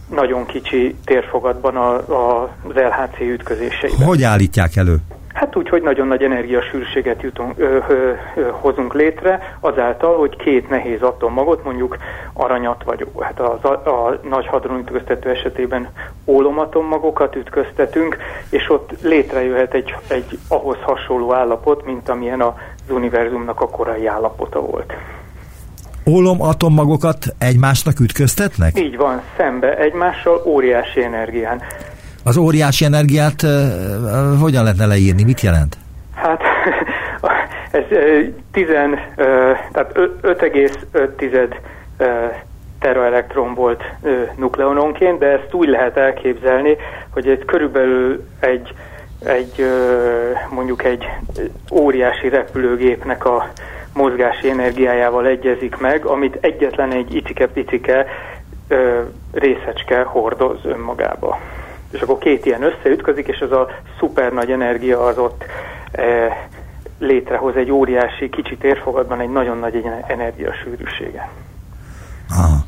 nagyon 0.10 0.46
kicsi 0.46 0.96
térfogatban 1.06 1.76
a, 1.76 1.94
a, 1.96 2.44
az 2.64 2.74
LHC 2.74 3.20
ütközéseiben. 3.20 4.08
Hogy 4.08 4.24
állítják 4.24 4.76
elő? 4.76 4.98
Hát 5.46 5.56
úgy, 5.56 5.70
hogy 5.70 5.82
nagyon 5.82 6.08
nagy 6.08 6.24
energiasűrűséget 6.24 7.22
jutunk, 7.22 7.54
ö, 7.58 7.78
ö, 7.88 8.12
ö, 8.36 8.50
hozunk 8.52 8.94
létre, 8.94 9.58
azáltal, 9.60 10.18
hogy 10.18 10.36
két 10.36 10.70
nehéz 10.70 11.02
atommagot, 11.02 11.64
mondjuk 11.64 11.98
aranyat 12.34 12.84
vagy 12.84 13.08
hát 13.20 13.40
a, 13.40 13.54
a, 13.90 14.20
nagy 14.30 14.48
hadron 14.48 14.80
ütköztető 14.80 15.30
esetében 15.30 15.88
ólomatommagokat 16.26 17.36
ütköztetünk, 17.36 18.18
és 18.50 18.70
ott 18.70 19.02
létrejöhet 19.02 19.74
egy, 19.74 19.96
egy 20.08 20.40
ahhoz 20.48 20.78
hasonló 20.82 21.34
állapot, 21.34 21.86
mint 21.86 22.10
amilyen 22.10 22.42
az 22.42 22.54
univerzumnak 22.90 23.62
a 23.62 23.70
korai 23.70 24.08
állapota 24.08 24.60
volt. 24.62 24.94
Ólom 26.10 26.42
atommagokat 26.42 27.18
egymásnak 27.38 28.00
ütköztetnek? 28.00 28.80
Így 28.80 28.98
van, 28.98 29.22
szembe 29.38 29.78
egymással 29.78 30.42
óriási 30.46 31.04
energián. 31.04 31.62
Az 32.28 32.38
óriási 32.38 32.86
energiát 32.86 33.42
uh, 33.42 34.40
hogyan 34.42 34.64
lehetne 34.64 34.86
leírni? 34.86 35.24
Mit 35.24 35.42
jelent? 35.42 35.78
Hát 36.16 36.42
ez 37.72 37.84
uh, 37.90 38.34
10, 38.52 38.66
uh, 38.68 38.76
tehát 39.72 39.92
5,5 40.22 41.56
uh, 42.00 42.08
teraelektron 42.80 43.54
volt 43.54 43.84
nukleononként, 44.38 45.20
de 45.20 45.26
ezt 45.26 45.54
úgy 45.54 45.68
lehet 45.68 45.98
elképzelni, 45.98 46.76
hogy 47.10 47.28
ez 47.28 47.38
körülbelül 47.46 48.24
egy, 48.40 48.74
egy 49.26 49.66
mondjuk 50.50 50.84
egy 50.84 51.06
óriási 51.72 52.30
repülőgépnek 52.30 53.26
a 53.26 53.50
mozgási 53.94 54.50
energiájával 54.50 55.26
egyezik 55.26 55.78
meg, 55.78 56.06
amit 56.06 56.38
egyetlen 56.42 56.92
egy 56.92 57.16
icike-picike 57.16 58.06
részecske 59.32 60.02
hordoz 60.02 60.60
önmagába 60.64 61.40
és 61.96 62.02
akkor 62.02 62.18
két 62.18 62.46
ilyen 62.46 62.64
összeütközik, 62.64 63.28
és 63.28 63.38
ez 63.38 63.52
a 63.52 63.68
szuper 64.00 64.34
nagy 64.34 64.52
energia 64.52 65.06
az 65.06 65.18
ott 65.18 65.44
e, 65.92 66.04
létrehoz 67.00 67.56
egy 67.56 67.72
óriási, 67.72 68.30
kicsit 68.30 68.64
érfogadban 68.64 69.20
egy 69.20 69.32
nagyon 69.32 69.58
nagy 69.58 69.84
energiasűrűsége. 70.08 71.30
Aha. 72.30 72.66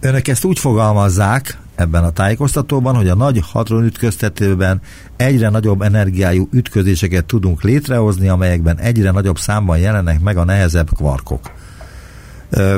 Önök 0.00 0.28
ezt 0.28 0.44
úgy 0.44 0.58
fogalmazzák 0.58 1.58
ebben 1.74 2.04
a 2.04 2.10
tájékoztatóban, 2.10 2.96
hogy 2.96 3.08
a 3.08 3.14
nagy 3.14 3.40
hadronütköztetőben 3.52 4.80
egyre 5.16 5.48
nagyobb 5.48 5.82
energiájú 5.82 6.48
ütközéseket 6.52 7.24
tudunk 7.24 7.62
létrehozni, 7.62 8.28
amelyekben 8.28 8.78
egyre 8.78 9.10
nagyobb 9.10 9.36
számban 9.36 9.78
jelennek 9.78 10.20
meg 10.20 10.36
a 10.36 10.44
nehezebb 10.44 10.88
kvarkok. 10.96 11.40
Ö, 12.50 12.76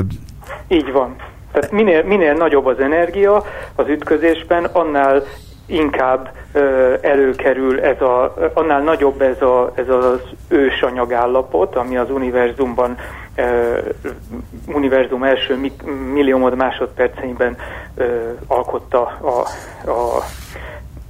Így 0.67 0.91
van. 0.91 1.15
Tehát 1.51 1.71
minél, 1.71 2.03
minél 2.03 2.33
nagyobb 2.33 2.65
az 2.65 2.79
energia 2.79 3.43
az 3.75 3.87
ütközésben, 3.87 4.63
annál 4.63 5.23
inkább 5.71 6.31
ö, 6.53 6.93
előkerül 7.01 7.81
ez 7.81 8.01
a, 8.01 8.33
annál 8.53 8.81
nagyobb 8.81 9.21
ez, 9.21 9.41
a, 9.41 9.71
ez 9.75 9.89
az 9.89 10.19
ősanyagállapot, 10.47 11.75
ami 11.75 11.97
az 11.97 12.09
univerzumban 12.09 12.97
ö, 13.35 13.77
univerzum 14.67 15.23
első 15.23 15.55
mi, 15.55 15.71
milliómod 16.13 16.55
másodperceiben 16.55 17.57
ö, 17.95 18.03
alkotta 18.47 19.01
a, 19.01 19.47
a, 19.89 20.23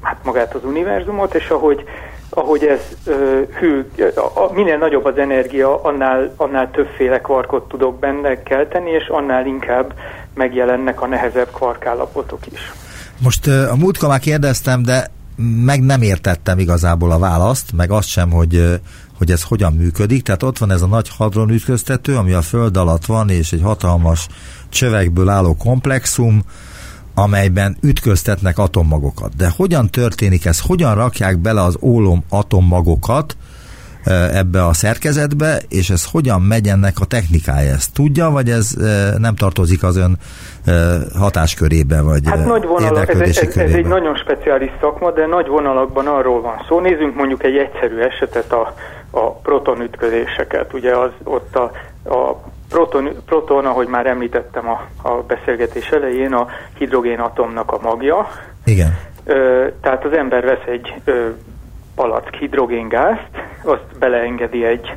hát 0.01 0.17
magát 0.23 0.53
az 0.53 0.65
univerzumot, 0.65 1.35
és 1.35 1.49
ahogy 1.49 1.85
ahogy 2.33 2.65
ez 2.65 2.79
ö, 3.05 3.41
hű, 3.59 3.85
a, 4.33 4.53
minél 4.53 4.77
nagyobb 4.77 5.05
az 5.05 5.17
energia, 5.17 5.83
annál, 5.83 6.33
annál 6.37 6.71
többféle 6.71 7.21
kvarkot 7.21 7.67
tudok 7.67 7.99
benne 7.99 8.43
kelteni, 8.43 8.89
és 8.89 9.07
annál 9.07 9.45
inkább 9.45 9.93
megjelennek 10.33 11.01
a 11.01 11.07
nehezebb 11.07 11.51
kvarkállapotok 11.51 12.39
is. 12.51 12.71
Most 13.21 13.47
a 13.47 13.75
múltkor 13.75 14.09
már 14.09 14.19
kérdeztem, 14.19 14.83
de 14.83 15.11
meg 15.63 15.81
nem 15.81 16.01
értettem 16.01 16.59
igazából 16.59 17.11
a 17.11 17.19
választ, 17.19 17.71
meg 17.71 17.91
azt 17.91 18.07
sem, 18.07 18.29
hogy, 18.29 18.79
hogy 19.17 19.31
ez 19.31 19.43
hogyan 19.43 19.73
működik. 19.73 20.23
Tehát 20.23 20.43
ott 20.43 20.57
van 20.57 20.71
ez 20.71 20.81
a 20.81 20.87
nagy 20.87 21.09
hadronütköztető, 21.09 22.15
ami 22.15 22.31
a 22.31 22.41
föld 22.41 22.77
alatt 22.77 23.05
van, 23.05 23.29
és 23.29 23.51
egy 23.51 23.61
hatalmas 23.61 24.27
csövekből 24.69 25.29
álló 25.29 25.55
komplexum, 25.55 26.43
amelyben 27.13 27.77
ütköztetnek 27.81 28.57
atommagokat. 28.57 29.35
De 29.35 29.49
hogyan 29.55 29.89
történik 29.89 30.45
ez? 30.45 30.59
Hogyan 30.59 30.95
rakják 30.95 31.37
bele 31.37 31.63
az 31.63 31.77
ólom 31.81 32.23
atommagokat 32.29 33.37
ebbe 34.33 34.65
a 34.65 34.73
szerkezetbe, 34.73 35.61
és 35.69 35.89
ez 35.89 36.05
hogyan 36.11 36.41
megy 36.41 36.67
ennek 36.67 36.99
a 36.99 37.05
technikája? 37.05 37.73
Ezt 37.73 37.93
tudja, 37.93 38.29
vagy 38.29 38.49
ez 38.49 38.69
nem 39.17 39.35
tartozik 39.35 39.83
az 39.83 39.97
ön 39.97 40.17
hatáskörébe, 41.17 42.01
vagy 42.01 42.21
hát 42.25 42.45
nagy 42.45 42.65
vonalak, 42.65 43.09
ez, 43.09 43.19
ez, 43.19 43.57
ez 43.57 43.73
egy 43.73 43.85
nagyon 43.85 44.15
speciális 44.15 44.71
szakma, 44.79 45.11
de 45.11 45.25
nagy 45.25 45.47
vonalakban 45.47 46.07
arról 46.07 46.41
van 46.41 46.65
szó. 46.67 46.79
Nézzünk 46.79 47.15
mondjuk 47.15 47.43
egy 47.43 47.57
egyszerű 47.57 47.99
esetet, 47.99 48.51
a, 48.51 48.73
a 49.11 49.31
protonütközéseket. 49.31 50.73
Ugye 50.73 50.95
az 50.95 51.09
ott 51.23 51.55
a, 51.55 51.71
a 52.09 52.41
proton, 52.69 53.09
proton, 53.25 53.65
ahogy 53.65 53.87
már 53.87 54.05
említettem 54.05 54.69
a, 54.69 55.07
a 55.09 55.23
beszélgetés 55.27 55.87
elején, 55.87 56.33
a 56.33 56.47
hidrogénatomnak 56.77 57.71
a 57.71 57.79
magja. 57.81 58.27
Igen. 58.65 58.97
Ö, 59.25 59.67
tehát 59.81 60.05
az 60.05 60.13
ember 60.13 60.43
vesz 60.45 60.65
egy 60.67 60.93
ö, 61.03 61.27
palack 61.95 62.35
hidrogéngázt, 62.35 63.29
azt 63.63 63.99
beleengedi 63.99 64.65
egy, 64.65 64.93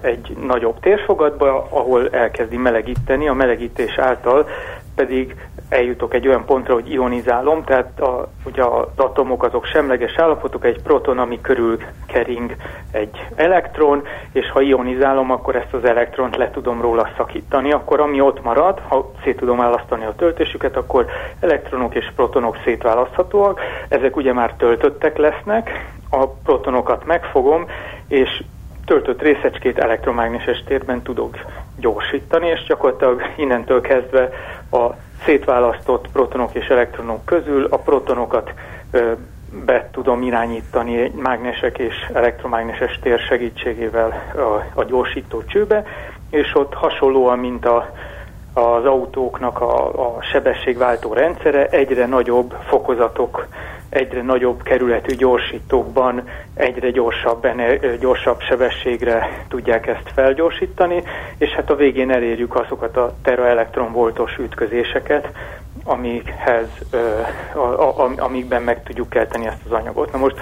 egy 0.00 0.36
nagyobb 0.46 0.80
térfogatba, 0.80 1.66
ahol 1.70 2.08
elkezdi 2.10 2.56
melegíteni, 2.56 3.28
a 3.28 3.34
melegítés 3.34 3.98
által 3.98 4.46
pedig 4.94 5.36
eljutok 5.68 6.14
egy 6.14 6.28
olyan 6.28 6.44
pontra, 6.44 6.74
hogy 6.74 6.92
ionizálom, 6.92 7.64
tehát 7.64 8.00
a, 8.00 8.28
ugye 8.44 8.64
az 8.64 8.86
atomok 8.96 9.42
azok 9.42 9.64
semleges 9.64 10.16
állapotok, 10.16 10.64
egy 10.64 10.82
proton, 10.82 11.18
ami 11.18 11.40
körül 11.40 11.78
kering 12.06 12.56
egy 12.90 13.26
elektron, 13.34 14.02
és 14.32 14.50
ha 14.50 14.60
ionizálom, 14.60 15.30
akkor 15.30 15.56
ezt 15.56 15.72
az 15.72 15.84
elektront 15.84 16.36
le 16.36 16.50
tudom 16.50 16.80
róla 16.80 17.08
szakítani, 17.16 17.72
akkor 17.72 18.00
ami 18.00 18.20
ott 18.20 18.42
marad, 18.42 18.80
ha 18.88 19.12
szét 19.22 19.36
tudom 19.36 19.56
választani 19.56 20.04
a 20.04 20.14
töltésüket, 20.14 20.76
akkor 20.76 21.06
elektronok 21.40 21.94
és 21.94 22.12
protonok 22.16 22.58
szétválaszthatóak, 22.64 23.60
ezek 23.88 24.16
ugye 24.16 24.32
már 24.32 24.54
töltöttek 24.56 25.16
lesznek, 25.16 25.90
a 26.14 26.26
protonokat 26.26 27.04
megfogom, 27.04 27.66
és 28.08 28.42
töltött 28.84 29.22
részecskét 29.22 29.78
elektromágneses 29.78 30.62
térben 30.66 31.02
tudok 31.02 31.36
gyorsítani, 31.76 32.48
és 32.48 32.64
gyakorlatilag 32.66 33.22
innentől 33.36 33.80
kezdve 33.80 34.30
a 34.70 34.86
szétválasztott 35.24 36.08
protonok 36.12 36.54
és 36.54 36.66
elektronok 36.66 37.24
közül 37.24 37.66
a 37.70 37.76
protonokat 37.76 38.52
be 39.64 39.88
tudom 39.92 40.22
irányítani 40.22 41.12
mágnesek 41.16 41.78
és 41.78 42.10
elektromágneses 42.12 42.98
tér 43.02 43.18
segítségével 43.18 44.22
a, 44.34 44.80
a 44.80 44.84
gyorsító 44.84 45.44
csőbe, 45.44 45.84
és 46.30 46.54
ott 46.54 46.74
hasonlóan, 46.74 47.38
mint 47.38 47.66
a, 47.66 47.92
az 48.52 48.84
autóknak 48.84 49.60
a, 49.60 49.86
a 50.16 50.22
sebességváltó 50.22 51.12
rendszere, 51.12 51.66
egyre 51.66 52.06
nagyobb 52.06 52.56
fokozatok 52.66 53.46
egyre 53.92 54.22
nagyobb 54.22 54.62
kerületű 54.62 55.14
gyorsítókban 55.14 56.28
egyre 56.54 56.90
gyorsabb, 56.90 57.46
gyorsabb 58.00 58.40
sebességre 58.40 59.44
tudják 59.48 59.86
ezt 59.86 60.10
felgyorsítani, 60.14 61.02
és 61.38 61.50
hát 61.50 61.70
a 61.70 61.76
végén 61.76 62.10
elérjük 62.10 62.54
azokat 62.54 62.96
a 62.96 63.14
teraelektronvoltos 63.22 64.36
ütközéseket, 64.38 65.28
amikhez, 65.84 66.68
amikben 68.16 68.62
meg 68.62 68.82
tudjuk 68.82 69.08
kelteni 69.08 69.46
ezt 69.46 69.64
az 69.64 69.72
anyagot. 69.72 70.12
Na 70.12 70.18
most 70.18 70.36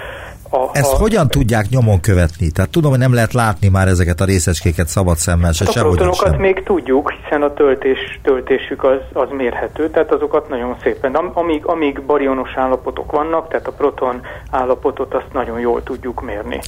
a, 0.51 0.69
Ezt 0.71 0.93
a, 0.93 0.97
hogyan 0.97 1.27
tudják 1.27 1.69
nyomon 1.69 1.99
követni? 1.99 2.51
Tehát 2.51 2.69
tudom, 2.69 2.89
hogy 2.89 2.99
nem 2.99 3.13
lehet 3.13 3.33
látni 3.33 3.67
már 3.67 3.87
ezeket 3.87 4.21
a 4.21 4.25
részecskéket 4.25 4.87
szabad 4.87 5.17
szemmel, 5.17 5.51
se 5.51 5.65
hát 5.65 5.75
A 5.75 5.81
protonokat 5.81 6.37
még 6.37 6.63
tudjuk, 6.63 7.11
hiszen 7.11 7.41
a 7.41 7.53
töltés, 7.53 8.19
töltésük 8.23 8.83
az, 8.83 8.99
az 9.13 9.27
mérhető, 9.31 9.89
tehát 9.89 10.11
azokat 10.11 10.49
nagyon 10.49 10.75
szépen. 10.83 11.15
Amíg, 11.15 11.65
amíg 11.65 12.01
barionos 12.01 12.53
állapotok 12.55 13.11
vannak, 13.11 13.47
tehát 13.47 13.67
a 13.67 13.71
proton 13.71 14.21
állapotot 14.49 15.13
azt 15.13 15.33
nagyon 15.33 15.59
jól 15.59 15.83
tudjuk 15.83 16.21
mérni. 16.21 16.59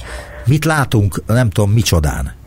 Mit 0.44 0.64
látunk, 0.64 1.22
nem 1.26 1.50
tudom, 1.50 1.70
micsodán? 1.70 2.42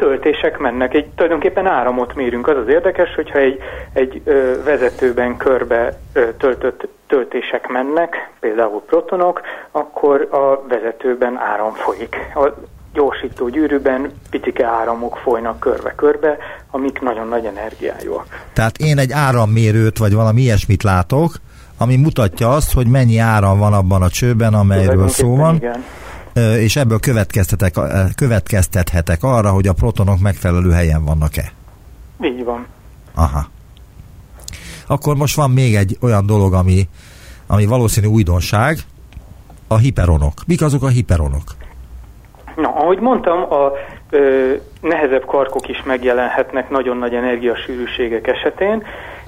Töltések 0.00 0.58
mennek, 0.58 0.94
egy, 0.94 1.06
tulajdonképpen 1.06 1.66
áramot 1.66 2.14
mérünk. 2.14 2.48
Az 2.48 2.56
az 2.56 2.68
érdekes, 2.68 3.14
hogyha 3.14 3.38
egy, 3.38 3.58
egy 3.92 4.20
ö, 4.24 4.62
vezetőben 4.64 5.36
körbe 5.36 5.98
ö, 6.12 6.28
töltött 6.38 6.88
töltések 7.06 7.68
mennek, 7.68 8.30
például 8.40 8.82
protonok, 8.86 9.40
akkor 9.70 10.28
a 10.30 10.66
vezetőben 10.68 11.36
áram 11.38 11.72
folyik. 11.72 12.16
A 12.34 12.48
gyorsító 12.92 13.48
gyűrűben 13.48 14.12
picike 14.30 14.66
áramok 14.66 15.16
folynak 15.16 15.60
körbe-körbe, 15.60 16.36
amik 16.70 17.00
nagyon 17.00 17.28
nagy 17.28 17.44
energiájúak. 17.44 18.26
Tehát 18.52 18.78
én 18.78 18.98
egy 18.98 19.12
árammérőt 19.12 19.98
vagy 19.98 20.14
valami 20.14 20.40
ilyesmit 20.40 20.82
látok, 20.82 21.32
ami 21.78 21.96
mutatja 21.96 22.50
azt, 22.50 22.72
hogy 22.72 22.86
mennyi 22.86 23.18
áram 23.18 23.58
van 23.58 23.72
abban 23.72 24.02
a 24.02 24.08
csőben, 24.08 24.54
amelyről 24.54 25.08
szó 25.08 25.36
van. 25.36 25.54
Igen 25.54 25.84
és 26.34 26.76
ebből 26.76 27.00
következtetek, 27.00 27.74
következtethetek 28.16 29.22
arra, 29.22 29.50
hogy 29.50 29.66
a 29.66 29.72
protonok 29.72 30.20
megfelelő 30.20 30.70
helyen 30.70 31.04
vannak-e? 31.04 31.52
Így 32.22 32.44
van. 32.44 32.66
Aha. 33.14 33.48
Akkor 34.86 35.16
most 35.16 35.36
van 35.36 35.50
még 35.50 35.74
egy 35.74 35.96
olyan 36.00 36.26
dolog, 36.26 36.54
ami, 36.54 36.88
ami 37.46 37.66
valószínű 37.66 38.06
újdonság, 38.06 38.78
a 39.68 39.76
hiperonok. 39.76 40.32
Mik 40.46 40.62
azok 40.62 40.82
a 40.82 40.88
hiperonok? 40.88 41.42
Na, 42.56 42.68
ahogy 42.68 42.98
mondtam, 42.98 43.52
a 43.52 43.72
ö, 44.10 44.52
nehezebb 44.80 45.24
karkok 45.26 45.68
is 45.68 45.82
megjelenhetnek 45.82 46.70
nagyon 46.70 46.96
nagy 46.96 47.14
energiasűrűségek 47.14 48.26
esetén, 48.26 48.82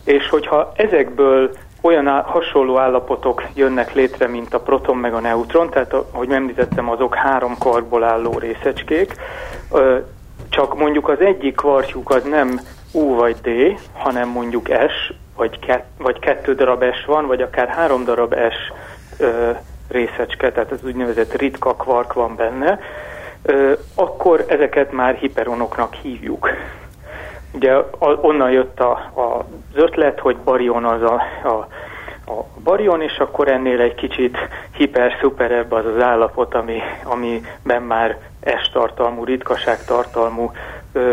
és 0.04 0.28
hogyha 0.28 0.72
ezekből 0.76 1.50
olyan 1.82 2.22
hasonló 2.22 2.78
állapotok 2.78 3.42
jönnek 3.54 3.94
létre, 3.94 4.26
mint 4.26 4.54
a 4.54 4.60
proton 4.60 4.96
meg 4.96 5.14
a 5.14 5.20
neutron, 5.20 5.70
tehát 5.70 5.92
ahogy 5.92 6.32
említettem, 6.32 6.90
azok 6.90 7.14
három 7.14 7.58
karkból 7.58 8.04
álló 8.04 8.38
részecskék, 8.38 9.14
csak 10.48 10.78
mondjuk 10.78 11.08
az 11.08 11.20
egyik 11.20 11.54
kvartjuk 11.54 12.10
az 12.10 12.22
nem 12.22 12.60
U 12.92 13.14
vagy 13.14 13.36
D, 13.42 13.78
hanem 13.92 14.28
mondjuk 14.28 14.68
S, 14.68 15.12
vagy, 15.36 15.58
kett, 15.58 15.86
vagy 15.98 16.18
kettő 16.18 16.54
darab 16.54 16.84
S 16.84 17.04
van, 17.04 17.26
vagy 17.26 17.42
akár 17.42 17.68
három 17.68 18.04
darab 18.04 18.34
S 18.34 18.72
ö, 19.18 19.50
részecske, 19.88 20.52
tehát 20.52 20.70
az 20.70 20.84
úgynevezett 20.84 21.36
ritka 21.36 21.74
kvark 21.74 22.12
van 22.12 22.36
benne, 22.36 22.78
akkor 23.94 24.44
ezeket 24.48 24.92
már 24.92 25.14
hiperonoknak 25.14 25.94
hívjuk. 25.94 26.48
Ugye 27.52 27.76
onnan 27.98 28.50
jött 28.50 28.80
a, 28.80 28.90
a, 29.14 29.20
az 29.20 29.44
ötlet, 29.74 30.20
hogy 30.20 30.36
barion 30.36 30.84
az 30.84 31.02
a, 31.02 31.22
a, 31.44 31.66
a 32.32 32.44
barion, 32.64 33.02
és 33.02 33.18
akkor 33.18 33.48
ennél 33.48 33.80
egy 33.80 33.94
kicsit 33.94 34.38
hiper-szuperebb 34.76 35.72
az 35.72 35.86
az 35.86 36.02
állapot, 36.02 36.54
ami, 36.54 36.80
amiben 37.04 37.82
már 37.82 38.18
S-tartalmú, 38.62 39.24
ritkaságtartalmú 39.24 40.52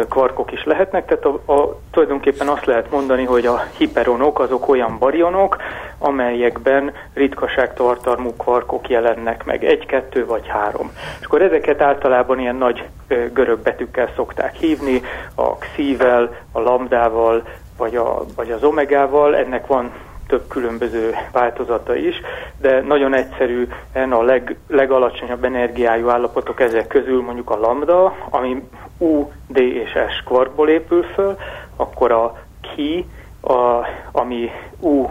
kvarkok 0.10 0.52
is 0.52 0.64
lehetnek, 0.64 1.06
tehát 1.06 1.26
a, 1.26 1.54
a, 1.54 1.80
tulajdonképpen 1.92 2.48
azt 2.48 2.66
lehet 2.66 2.92
mondani, 2.92 3.24
hogy 3.24 3.46
a 3.46 3.64
hiperonok 3.78 4.40
azok 4.40 4.70
olyan 4.70 4.98
barionok, 4.98 5.58
amelyekben 5.98 6.94
ritkaságtartalmú 7.14 8.34
kvarkok 8.38 8.90
jelennek 8.90 9.46
meg, 9.46 9.66
egy, 9.66 9.86
kettő 9.86 10.26
vagy 10.26 10.48
három. 10.48 10.92
És 11.20 11.26
akkor 11.26 11.42
ezeket 11.42 11.82
általában 11.82 12.40
ilyen 12.40 12.56
nagy 12.56 12.88
görög 13.34 13.60
betűkkel 13.60 14.10
szokták 14.16 14.56
hívni, 14.56 15.02
a 15.36 15.58
xível, 15.58 16.36
a 16.52 16.60
lambdával, 16.60 17.44
vagy, 17.78 17.96
a, 17.96 18.26
vagy 18.36 18.52
az 18.52 18.64
omegával, 18.64 19.36
ennek 19.36 19.68
van 19.68 19.92
több 20.30 20.48
különböző 20.48 21.16
változata 21.32 21.96
is, 21.96 22.16
de 22.62 22.82
nagyon 22.82 23.14
egyszerű 23.14 23.68
a 24.10 24.22
leg, 24.22 24.56
legalacsonyabb 24.68 25.44
energiájú 25.44 26.10
állapotok 26.10 26.60
ezek 26.60 26.88
közül 26.88 27.22
mondjuk 27.22 27.50
a 27.50 27.60
lambda, 27.60 28.16
ami 28.30 28.64
U, 28.98 29.32
D 29.48 29.58
és 29.58 29.90
S 29.90 30.24
kvarkból 30.26 30.70
épül 30.70 31.04
föl, 31.04 31.38
akkor 31.76 32.12
a 32.12 32.38
ki, 32.76 33.06
a, 33.42 33.86
ami 34.12 34.50
U, 34.80 35.06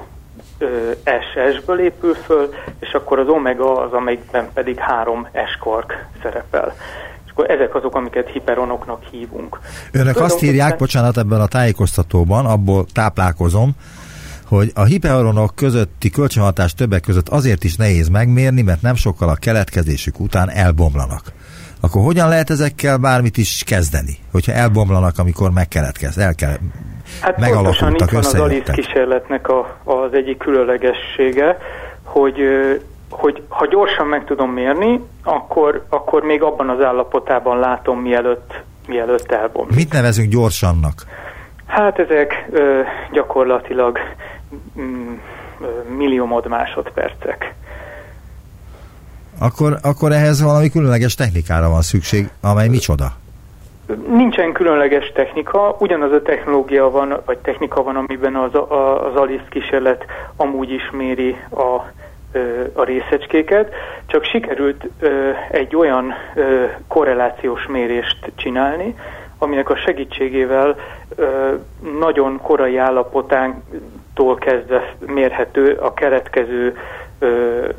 S, 1.05 1.57
S-ből 1.57 1.81
épül 1.81 2.15
föl, 2.15 2.55
és 2.79 2.93
akkor 2.93 3.19
az 3.19 3.29
omega 3.29 3.77
az, 3.77 3.93
amelyikben 3.93 4.49
pedig 4.55 4.79
három 4.79 5.29
S 5.33 5.59
kvark 5.61 6.07
szerepel. 6.23 6.75
És 7.25 7.31
akkor 7.31 7.51
ezek 7.51 7.75
azok, 7.75 7.95
amiket 7.95 8.29
hiperonoknak 8.29 9.03
hívunk. 9.11 9.59
Önök 9.93 10.21
azt 10.21 10.43
írják, 10.43 10.77
bocsánat, 10.79 11.17
ebben 11.17 11.41
a 11.41 11.47
tájékoztatóban, 11.47 12.47
abból 12.47 12.85
táplálkozom, 12.93 13.71
hogy 14.49 14.71
a 14.75 14.85
hiperonok 14.85 15.55
közötti 15.55 16.11
kölcsönhatás 16.11 16.75
többek 16.75 17.01
között 17.01 17.29
azért 17.29 17.65
is 17.65 17.77
nehéz 17.77 18.09
megmérni, 18.09 18.63
mert 18.63 18.83
nem 18.83 18.95
sokkal 18.95 19.29
a 19.29 19.35
keletkezésük 19.35 20.21
után 20.21 20.51
elbomlanak. 20.51 21.23
Akkor 21.81 22.03
hogyan 22.03 22.29
lehet 22.29 22.51
ezekkel 22.51 22.97
bármit 22.97 23.37
is 23.37 23.63
kezdeni, 23.67 24.17
hogyha 24.33 24.53
elbomlanak, 24.53 25.19
amikor 25.19 25.51
megkeletkez, 25.51 26.19
el 26.19 26.35
kell, 26.35 26.57
hát 27.21 27.39
megalakultak, 27.39 28.01
itt 28.01 28.11
van 28.11 28.25
az 28.25 28.35
Alice 28.35 28.73
kísérletnek 28.73 29.49
a, 29.49 29.79
az 29.85 30.13
egyik 30.13 30.39
különlegessége, 30.39 31.59
hogy 32.03 32.41
hogy 33.11 33.43
ha 33.49 33.67
gyorsan 33.67 34.07
meg 34.07 34.25
tudom 34.25 34.51
mérni, 34.51 35.01
akkor, 35.23 35.85
akkor 35.89 36.23
még 36.23 36.43
abban 36.43 36.69
az 36.69 36.85
állapotában 36.85 37.59
látom, 37.59 38.01
mielőtt, 38.01 38.63
mielőtt 38.87 39.33
elbomlik. 39.33 39.77
Mit 39.77 39.93
nevezünk 39.93 40.31
gyorsannak? 40.31 41.05
Hát 41.67 41.99
ezek 41.99 42.49
ö, 42.51 42.81
gyakorlatilag 43.13 43.99
milliómod 45.97 46.49
másodpercek. 46.49 47.55
Akkor, 49.41 49.79
akkor 49.83 50.13
ehhez 50.13 50.43
valami 50.43 50.69
különleges 50.69 51.15
technikára 51.15 51.71
van 51.71 51.83
szükség, 51.83 52.29
amely 52.41 52.69
micsoda? 52.69 53.13
Nincsen 54.09 54.53
különleges 54.53 55.13
technika, 55.15 55.77
ugyanaz 55.79 56.13
a 56.13 56.23
technológia 56.23 56.91
van, 56.91 57.21
vagy 57.25 57.39
technika 57.39 57.83
van, 57.83 57.97
amiben 57.97 58.37
az, 58.37 58.55
a, 58.55 59.07
az 59.07 59.15
Alice 59.15 59.45
kísérlet 59.49 60.05
amúgy 60.37 60.71
is 60.71 60.91
méri 60.91 61.37
a, 61.51 61.63
a 62.73 62.85
részecskéket, 62.85 63.75
csak 64.07 64.25
sikerült 64.25 64.89
egy 65.51 65.77
olyan 65.77 66.15
korrelációs 66.89 67.67
mérést 67.67 68.33
csinálni, 68.35 68.95
aminek 69.39 69.71
a 69.71 69.77
segítségével 69.77 70.77
nagyon 71.99 72.41
korai 72.43 72.79
állapotántól 74.19 74.35
kezdve 74.35 74.95
mérhető 75.07 75.73
a 75.73 75.95
keletkező 75.95 76.77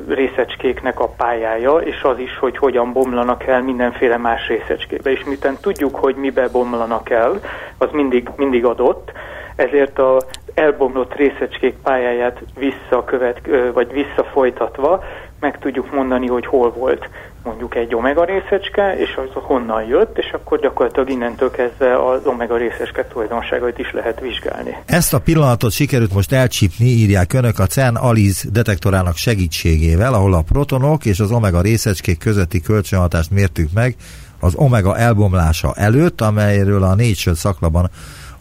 részecskéknek 0.08 1.00
a 1.00 1.08
pályája, 1.08 1.76
és 1.76 2.02
az 2.02 2.18
is, 2.18 2.38
hogy 2.38 2.56
hogyan 2.56 2.92
bomlanak 2.92 3.46
el 3.46 3.62
mindenféle 3.62 4.16
más 4.16 4.48
részecskébe. 4.48 5.10
És 5.10 5.24
miután 5.24 5.56
tudjuk, 5.60 5.96
hogy 5.96 6.14
mibe 6.14 6.48
bomlanak 6.48 7.10
el, 7.10 7.40
az 7.78 7.88
mindig, 7.92 8.28
mindig 8.36 8.64
adott, 8.64 9.12
ezért 9.56 9.98
a 9.98 10.20
elbomlott 10.54 11.14
részecskék 11.14 11.76
pályáját 11.82 12.40
visszakövet, 12.58 13.40
vagy 13.72 13.92
visszafolytatva 13.92 15.04
meg 15.40 15.58
tudjuk 15.58 15.92
mondani, 15.92 16.26
hogy 16.26 16.46
hol 16.46 16.70
volt 16.72 17.08
mondjuk 17.44 17.74
egy 17.74 17.94
omega 17.94 18.24
részecske, 18.24 18.96
és 18.98 19.16
az 19.16 19.42
honnan 19.42 19.84
jött, 19.84 20.18
és 20.18 20.30
akkor 20.32 20.60
gyakorlatilag 20.60 21.10
innentől 21.10 21.50
kezdve 21.50 22.04
az 22.04 22.26
omega 22.26 22.56
részecske 22.56 23.06
tulajdonságait 23.06 23.78
is 23.78 23.92
lehet 23.92 24.20
vizsgálni. 24.20 24.76
Ezt 24.86 25.14
a 25.14 25.20
pillanatot 25.20 25.72
sikerült 25.72 26.12
most 26.12 26.32
elcsípni, 26.32 26.86
írják 26.86 27.32
önök 27.32 27.58
a 27.58 27.66
CERN 27.66 27.96
ALIS 27.96 28.44
detektorának 28.52 29.16
segítségével, 29.16 30.14
ahol 30.14 30.34
a 30.34 30.42
protonok 30.42 31.04
és 31.04 31.20
az 31.20 31.32
omega 31.32 31.60
részecskék 31.60 32.18
közötti 32.18 32.60
kölcsönhatást 32.60 33.30
mértük 33.30 33.68
meg 33.74 33.94
az 34.40 34.54
omega 34.54 34.96
elbomlása 34.96 35.72
előtt, 35.76 36.20
amelyről 36.20 36.82
a 36.82 36.94
Nature 36.94 37.34
szaklapban 37.34 37.90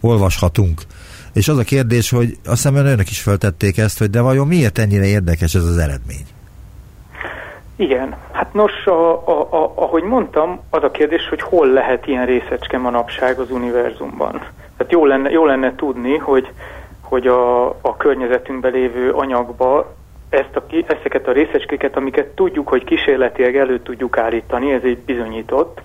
olvashatunk. 0.02 0.82
És 1.34 1.48
az 1.48 1.58
a 1.58 1.64
kérdés, 1.64 2.10
hogy 2.10 2.38
azt 2.46 2.62
hiszem 2.64 2.76
önök 2.76 3.10
is 3.10 3.22
feltették 3.22 3.78
ezt, 3.78 3.98
hogy 3.98 4.10
de 4.10 4.22
vajon 4.22 4.48
miért 4.48 4.78
ennyire 4.78 5.06
érdekes 5.06 5.56
ez 5.56 5.64
az 5.64 5.78
eredmény? 5.78 6.26
Igen, 7.80 8.16
hát 8.32 8.54
nos, 8.54 8.86
a, 8.86 9.12
a, 9.12 9.48
a, 9.50 9.72
ahogy 9.76 10.04
mondtam, 10.04 10.60
az 10.70 10.84
a 10.84 10.92
kérdés, 10.92 11.30
hogy 11.30 11.42
hol 11.42 11.68
lehet 11.68 12.08
ilyen 12.08 12.26
részecske 12.26 12.78
manapság 12.78 13.40
az 13.40 13.52
univerzumban. 13.52 14.32
Tehát 14.78 14.92
jó 14.92 15.06
lenne, 15.06 15.30
jó 15.30 15.46
lenne 15.46 15.76
tudni, 15.76 16.18
hogy, 16.18 16.52
hogy 17.02 17.28
a, 17.28 17.68
a 17.68 17.98
környezetünkben 17.98 18.72
lévő 18.72 19.12
anyagba 19.12 19.96
ezt 20.30 20.56
a, 20.56 20.64
ezeket 20.88 21.28
a 21.28 21.32
részecskéket, 21.32 21.96
amiket 21.96 22.28
tudjuk, 22.28 22.68
hogy 22.68 22.84
kísérletileg 22.84 23.58
elő 23.58 23.80
tudjuk 23.80 24.18
állítani, 24.18 24.72
ez 24.72 24.84
egy 24.84 24.98
bizonyított, 24.98 25.82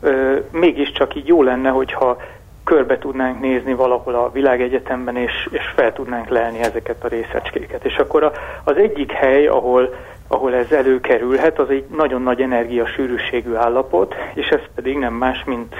ö, 0.00 0.36
mégiscsak 0.50 1.14
így 1.14 1.26
jó 1.26 1.42
lenne, 1.42 1.68
hogyha 1.68 2.16
körbe 2.70 2.98
tudnánk 2.98 3.40
nézni 3.40 3.74
valahol 3.74 4.14
a 4.14 4.30
világegyetemben, 4.32 5.16
és, 5.16 5.48
és 5.50 5.72
fel 5.74 5.92
tudnánk 5.92 6.28
lelni 6.28 6.58
ezeket 6.58 7.04
a 7.04 7.08
részecskéket. 7.08 7.84
És 7.84 7.96
akkor 7.96 8.22
a, 8.22 8.32
az 8.64 8.76
egyik 8.76 9.12
hely, 9.12 9.46
ahol, 9.46 9.94
ahol 10.28 10.54
ez 10.54 10.72
előkerülhet, 10.72 11.58
az 11.58 11.70
egy 11.70 11.84
nagyon 11.96 12.22
nagy 12.22 12.40
energiasűrűségű 12.40 13.54
állapot, 13.54 14.14
és 14.34 14.46
ez 14.48 14.60
pedig 14.74 14.98
nem 14.98 15.14
más, 15.14 15.44
mint 15.44 15.74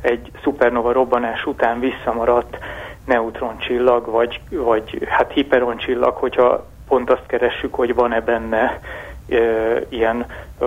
egy 0.00 0.30
szupernova 0.42 0.92
robbanás 0.92 1.46
után 1.46 1.80
visszamaradt 1.80 2.58
neutroncsillag, 3.06 4.10
vagy, 4.10 4.40
vagy 4.50 5.06
hát 5.08 5.32
hiperoncsillag, 5.32 6.16
hogyha 6.16 6.66
pont 6.88 7.10
azt 7.10 7.26
keressük, 7.26 7.74
hogy 7.74 7.94
van-e 7.94 8.20
benne 8.20 8.80
e, 9.28 9.36
ilyen 9.88 10.26
e, 10.60 10.64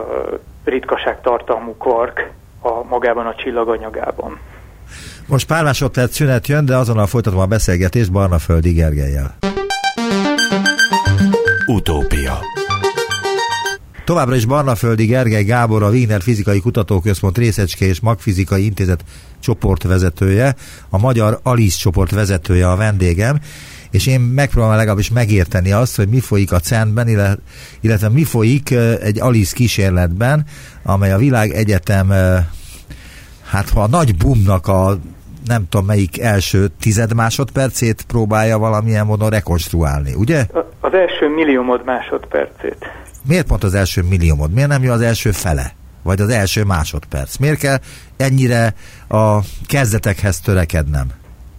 ritkaságtartalmú 0.63 1.75
kvark 1.77 2.29
a 2.61 2.83
magában 2.83 3.25
a 3.25 3.35
csillaganyagában. 3.35 4.39
Most 5.29 5.45
pár 5.45 5.63
másodperc 5.63 6.15
szünet 6.15 6.47
jön, 6.47 6.65
de 6.65 6.75
azonnal 6.75 7.07
folytatom 7.07 7.39
a 7.39 7.45
beszélgetést 7.45 8.11
Barnaföldi 8.11 8.71
Gergelyel. 8.71 9.37
Utópia 11.65 12.39
Továbbra 14.05 14.35
is 14.35 14.45
Barnaföldi 14.45 15.05
Gergely 15.05 15.43
Gábor, 15.43 15.83
a 15.83 15.89
Wiener 15.89 16.21
Fizikai 16.21 16.59
Kutatóközpont 16.59 17.37
Részecske 17.37 17.85
és 17.85 17.99
Magfizikai 17.99 18.65
Intézet 18.65 19.03
csoportvezetője, 19.39 20.55
a 20.89 20.97
Magyar 20.97 21.39
Alice 21.43 21.77
csoport 21.77 22.11
vezetője 22.11 22.69
a 22.69 22.75
vendégem, 22.75 23.39
és 23.91 24.07
én 24.07 24.19
megpróbálom 24.19 24.75
legalábbis 24.75 25.09
megérteni 25.09 25.71
azt, 25.71 25.95
hogy 25.95 26.07
mi 26.07 26.19
folyik 26.19 26.51
a 26.51 26.59
CERN-ben, 26.59 27.39
illetve 27.81 28.09
mi 28.09 28.23
folyik 28.23 28.71
egy 29.01 29.19
Alice 29.19 29.55
kísérletben, 29.55 30.45
amely 30.83 31.11
a 31.11 31.17
világ 31.17 31.51
egyetem 31.51 32.13
hát 33.49 33.69
ha 33.69 33.83
a 33.83 33.87
nagy 33.87 34.15
boomnak 34.15 34.67
a 34.67 34.99
nem 35.49 35.65
tudom 35.69 35.85
melyik 35.85 36.19
első 36.19 36.67
tized 36.79 37.13
másodpercét 37.13 38.01
próbálja 38.07 38.57
valamilyen 38.57 39.05
módon 39.05 39.29
rekonstruálni, 39.29 40.13
ugye? 40.13 40.45
Az 40.79 40.93
első 40.93 41.27
milliómod 41.27 41.85
másodpercét. 41.85 42.77
Miért 43.27 43.47
pont 43.47 43.63
az 43.63 43.73
első 43.73 44.01
milliómod? 44.09 44.51
Miért 44.53 44.69
nem 44.69 44.83
jó 44.83 44.91
az 44.91 45.01
első 45.01 45.31
fele? 45.31 45.71
Vagy 46.03 46.21
az 46.21 46.29
első 46.29 46.63
másodperc? 46.63 47.37
Miért 47.37 47.59
kell 47.59 47.77
ennyire 48.17 48.73
a 49.09 49.39
kezdetekhez 49.67 50.39
törekednem? 50.39 51.07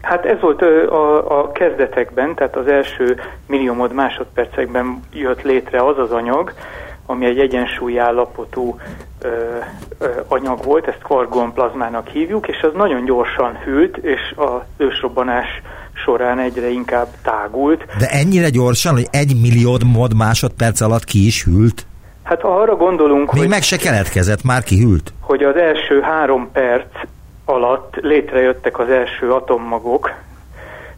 Hát 0.00 0.24
ez 0.24 0.40
volt 0.40 0.62
a, 0.62 1.40
a 1.40 1.52
kezdetekben, 1.52 2.34
tehát 2.34 2.56
az 2.56 2.66
első 2.66 3.20
milliómod 3.46 3.92
másodpercekben 3.92 5.00
jött 5.12 5.42
létre 5.42 5.86
az 5.86 5.98
az 5.98 6.10
anyag, 6.10 6.52
ami 7.10 7.26
egy 7.26 7.38
egyensúlyi 7.38 7.98
állapotú 7.98 8.78
ö, 9.22 9.28
ö, 9.98 10.08
anyag 10.28 10.64
volt, 10.64 10.86
ezt 10.86 11.02
kvargonplazmának 11.02 12.08
hívjuk, 12.08 12.48
és 12.48 12.62
az 12.62 12.72
nagyon 12.74 13.04
gyorsan 13.04 13.58
hűlt, 13.64 13.96
és 13.96 14.20
az 14.36 14.60
ősrobbanás 14.76 15.46
során 16.04 16.38
egyre 16.38 16.68
inkább 16.68 17.08
tágult. 17.22 17.84
De 17.98 18.06
ennyire 18.06 18.48
gyorsan, 18.48 18.92
hogy 18.92 19.06
egy 19.10 19.40
milliód 19.40 19.82
másodperc 20.16 20.80
alatt 20.80 21.04
ki 21.04 21.26
is 21.26 21.44
hűlt? 21.44 21.86
Hát 22.22 22.42
arra 22.42 22.76
gondolunk, 22.76 23.32
Még 23.32 23.40
hogy... 23.40 23.50
meg 23.50 23.62
se 23.62 23.76
keletkezett, 23.76 24.44
már 24.44 24.62
kihűlt. 24.62 25.12
Hogy 25.20 25.42
az 25.42 25.56
első 25.56 26.00
három 26.00 26.50
perc 26.52 26.86
alatt 27.44 27.94
létrejöttek 28.00 28.78
az 28.78 28.88
első 28.88 29.32
atommagok, 29.32 30.10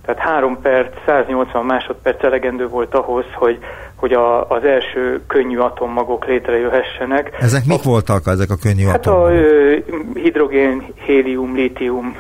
tehát 0.05 0.21
három 0.21 0.61
perc, 0.63 0.93
180 1.07 1.65
másodperc 1.65 2.25
elegendő 2.25 2.69
volt 2.69 2.95
ahhoz, 2.95 3.25
hogy, 3.35 3.59
hogy 3.97 4.13
a, 4.13 4.49
az 4.49 4.65
első 4.65 5.23
könnyű 5.27 5.59
atommagok 5.59 6.27
létrejöhessenek. 6.27 7.37
Ezek 7.41 7.65
mik 7.65 7.83
voltak 7.83 8.27
ezek 8.27 8.51
a 8.51 8.57
könnyű 8.57 8.85
hát 8.85 8.95
atommagok? 8.95 9.31
Hát 9.31 9.95
a 10.15 10.19
hidrogén, 10.19 10.87
hélium, 10.95 11.55
lítium 11.55 12.17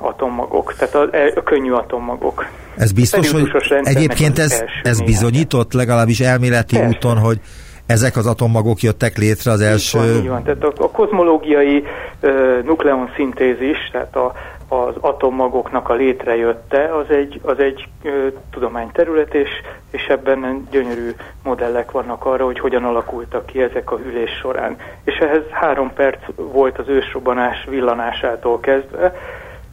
atommagok, 0.00 0.74
tehát 0.74 0.94
a, 0.94 1.16
e, 1.16 1.32
a 1.34 1.42
könnyű 1.42 1.70
atommagok. 1.70 2.46
Ez 2.76 2.92
biztos, 2.92 3.30
hogy 3.30 3.50
egyébként 3.82 4.38
ez, 4.38 4.64
ez 4.82 5.00
bizonyított 5.00 5.72
legalábbis 5.72 6.20
elméleti 6.20 6.76
Persze. 6.76 6.96
úton, 6.96 7.18
hogy 7.18 7.40
ezek 7.86 8.16
az 8.16 8.26
atommagok 8.26 8.80
jöttek 8.80 9.16
létre 9.18 9.50
az 9.50 9.60
első... 9.60 9.98
Így 9.98 10.04
van, 10.04 10.16
így 10.16 10.28
van. 10.28 10.42
Tehát 10.42 10.62
a, 10.62 10.72
a 10.78 10.90
kozmológiai 10.90 11.84
uh, 12.20 12.30
nukleonszintézis, 12.64 13.88
tehát 13.92 14.16
a, 14.16 14.32
az 14.68 14.94
atommagoknak 15.00 15.88
a 15.88 15.94
létrejötte, 15.94 16.96
az 16.96 17.10
egy, 17.10 17.40
az 17.42 17.58
egy 17.58 17.88
uh, 18.04 18.32
tudományterület, 18.50 19.34
és, 19.34 19.48
és 19.90 20.06
ebben 20.06 20.68
gyönyörű 20.70 21.10
modellek 21.42 21.90
vannak 21.90 22.24
arra, 22.24 22.44
hogy 22.44 22.58
hogyan 22.58 22.84
alakultak 22.84 23.46
ki 23.46 23.62
ezek 23.62 23.90
a 23.90 23.96
hűlés 23.96 24.30
során. 24.30 24.76
És 25.04 25.14
ehhez 25.14 25.42
három 25.50 25.92
perc 25.92 26.18
volt 26.36 26.78
az 26.78 26.88
ősrobbanás 26.88 27.64
villanásától 27.68 28.60
kezdve, 28.60 29.14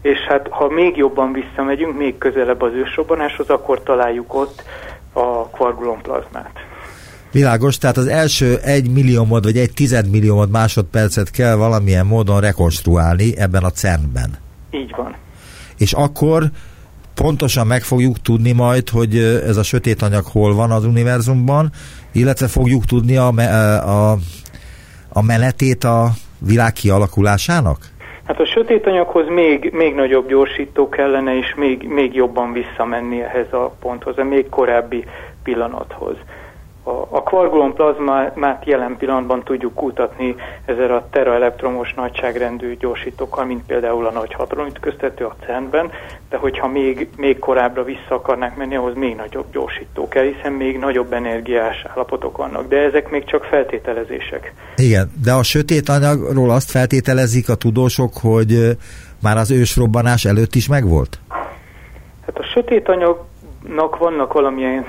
és 0.02 0.20
hát 0.20 0.48
ha 0.50 0.70
még 0.70 0.98
jobban 0.98 1.32
visszamegyünk, 1.32 1.98
még 1.98 2.18
közelebb 2.18 2.62
az 2.62 2.74
ősrobbanáshoz, 2.74 3.50
akkor 3.50 3.84
találjuk 3.84 4.34
ott 4.34 4.64
a 5.14 5.48
kvargulonplazmát. 5.48 6.52
Világos, 7.32 7.78
tehát 7.78 7.98
az 7.98 8.08
első 8.08 8.58
egy 8.58 8.90
milliómod 8.90 9.44
vagy 9.44 9.58
egy 9.58 9.74
tizedmilliómod 9.74 10.50
másodpercet 10.50 11.32
kell 11.32 11.56
valamilyen 11.56 12.06
módon 12.06 12.40
rekonstruálni 12.40 13.38
ebben 13.38 13.64
a 13.64 13.70
CERN-ben. 13.70 14.38
Így 14.72 14.94
van. 14.96 15.16
És 15.78 15.94
akkor 15.94 16.44
pontosan 17.16 17.68
meg 17.68 17.82
fogjuk 17.82 18.22
tudni 18.22 18.52
majd, 18.52 18.90
hogy 18.90 19.16
ez 19.48 19.58
a 19.58 19.64
sötét 19.64 20.02
anyag 20.02 20.26
hol 20.26 20.54
van 20.56 20.72
az 20.72 20.86
univerzumban, 20.86 21.70
illetve 22.12 22.48
fogjuk 22.48 22.86
tudni 22.86 23.18
a, 23.18 23.28
a, 23.28 24.18
a 25.10 25.22
menetét 25.22 25.84
a 25.84 26.10
világ 26.40 26.74
kialakulásának? 26.74 27.78
Hát 28.24 28.40
a 28.40 28.46
sötét 28.46 28.88
anyaghoz 28.88 29.28
még, 29.28 29.70
még 29.74 29.96
nagyobb 29.96 30.28
gyorsító 30.28 30.90
kellene, 30.90 31.38
és 31.38 31.54
még, 31.56 31.84
még 31.88 32.14
jobban 32.14 32.52
visszamenni 32.54 33.22
ehhez 33.22 33.54
a 33.54 33.76
ponthoz, 33.80 34.18
a 34.18 34.24
még 34.24 34.50
korábbi 34.50 35.06
pillanathoz. 35.44 36.16
A, 36.84 36.90
a 36.90 37.24
kvargulon 37.24 37.74
plazmát 37.74 38.66
jelen 38.66 38.98
pillanatban 38.98 39.44
tudjuk 39.44 39.74
kutatni 39.74 40.36
ezzel 40.66 40.92
a 40.92 41.08
teraelektromos 41.12 41.94
nagyságrendű 41.94 42.78
gyorsítókkal, 42.78 43.46
mint 43.46 43.66
például 43.66 44.06
a 44.06 44.12
nagy 44.12 44.34
hadronütköztető 44.34 45.26
a 45.26 45.36
CERN-ben, 45.46 45.92
de 46.30 46.38
hogyha 46.38 46.68
még, 46.68 47.10
még 47.18 47.40
korábbra 47.40 47.84
vissza 47.84 48.16
akarnánk 48.16 48.58
menni, 48.58 48.76
ahhoz 48.76 48.96
még 48.96 49.16
nagyobb 49.16 49.46
gyorsító 49.52 50.08
kell, 50.08 50.24
hiszen 50.24 50.52
még 50.52 50.78
nagyobb 50.78 51.14
energiás 51.14 51.86
állapotok 51.94 52.38
vannak, 52.38 52.68
de 52.68 52.78
ezek 52.78 53.10
még 53.10 53.26
csak 53.26 53.44
feltételezések. 53.44 54.54
Igen, 54.76 55.12
de 55.24 55.32
a 55.32 55.44
sötét 55.44 55.90
anyagról 55.90 56.50
azt 56.50 56.72
feltételezik 56.72 57.50
a 57.50 57.56
tudósok, 57.56 58.14
hogy 58.22 58.78
már 59.22 59.38
az 59.38 59.52
ősrobbanás 59.52 60.26
előtt 60.26 60.56
is 60.56 60.68
megvolt? 60.68 61.20
Hát 62.26 62.38
a 62.38 62.44
sötét 62.44 62.88
anyag 62.90 63.30
nak 63.68 63.98
vannak 63.98 64.34
valamilyen 64.34 64.86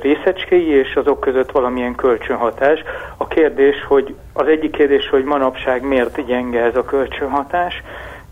részecskéi, 0.00 0.68
és 0.68 0.94
azok 0.94 1.20
között 1.20 1.50
valamilyen 1.50 1.94
kölcsönhatás. 1.94 2.82
A 3.16 3.26
kérdés, 3.26 3.84
hogy 3.88 4.14
az 4.32 4.46
egyik 4.46 4.70
kérdés, 4.70 5.08
hogy 5.08 5.24
manapság 5.24 5.82
miért 5.82 6.26
gyenge 6.26 6.62
ez 6.62 6.76
a 6.76 6.84
kölcsönhatás, 6.84 7.82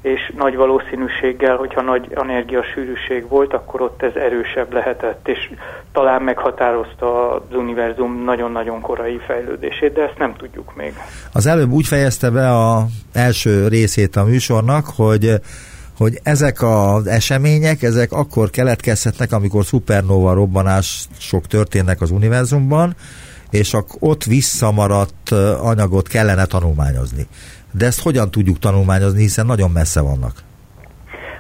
és 0.03 0.33
nagy 0.37 0.57
valószínűséggel, 0.57 1.57
hogyha 1.57 1.83
nagy 1.83 2.07
energiasűrűség 2.15 3.29
volt, 3.29 3.53
akkor 3.53 3.81
ott 3.81 4.03
ez 4.03 4.15
erősebb 4.15 4.73
lehetett, 4.73 5.29
és 5.29 5.51
talán 5.93 6.23
meghatározta 6.23 7.35
az 7.35 7.57
univerzum 7.57 8.25
nagyon-nagyon 8.25 8.81
korai 8.81 9.21
fejlődését, 9.27 9.93
de 9.93 10.03
ezt 10.03 10.19
nem 10.19 10.35
tudjuk 10.35 10.75
még. 10.75 10.95
Az 11.33 11.47
előbb 11.47 11.71
úgy 11.71 11.87
fejezte 11.87 12.31
be 12.31 12.51
a 12.51 12.85
első 13.13 13.69
részét 13.69 14.17
a 14.17 14.25
műsornak, 14.25 14.87
hogy 14.97 15.35
hogy 15.97 16.19
ezek 16.23 16.63
az 16.63 17.07
események, 17.07 17.83
ezek 17.83 18.13
akkor 18.13 18.51
keletkezhetnek, 18.51 19.33
amikor 19.33 19.65
szupernova 19.65 20.33
robbanások 20.33 21.47
történnek 21.49 22.01
az 22.01 22.11
univerzumban, 22.11 22.95
és 23.51 23.75
akkor 23.75 23.97
ott 24.01 24.25
visszamaradt 24.25 25.31
anyagot 25.63 26.09
kellene 26.09 26.45
tanulmányozni. 26.45 27.27
De 27.73 27.87
ezt 27.87 28.03
hogyan 28.03 28.31
tudjuk 28.31 28.59
tanulmányozni, 28.59 29.21
hiszen 29.21 29.47
nagyon 29.47 29.71
messze 29.71 30.01
vannak? 30.01 30.33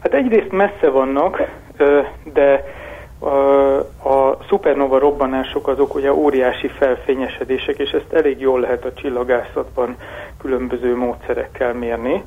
Hát 0.02 0.14
egyrészt 0.14 0.52
messze 0.52 0.90
vannak, 0.90 1.36
de 2.32 2.64
a 4.04 4.44
szupernova 4.48 4.98
robbanások 4.98 5.68
azok 5.68 5.94
ugye 5.94 6.12
óriási 6.12 6.68
felfényesedések, 6.68 7.78
és 7.78 7.90
ezt 7.90 8.12
elég 8.12 8.40
jól 8.40 8.60
lehet 8.60 8.84
a 8.84 8.92
csillagászatban 8.92 9.96
különböző 10.38 10.96
módszerekkel 10.96 11.72
mérni. 11.74 12.24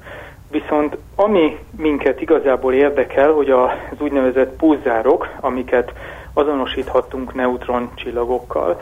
Viszont 0.52 0.98
ami 1.16 1.60
minket 1.78 2.22
igazából 2.22 2.74
érdekel, 2.74 3.32
hogy 3.32 3.50
az 3.50 4.00
úgynevezett 4.00 4.56
pulzárok, 4.56 5.30
amiket 5.40 5.94
azonosíthattunk 6.34 7.34
neutron 7.34 7.90
csillagokkal, 7.96 8.82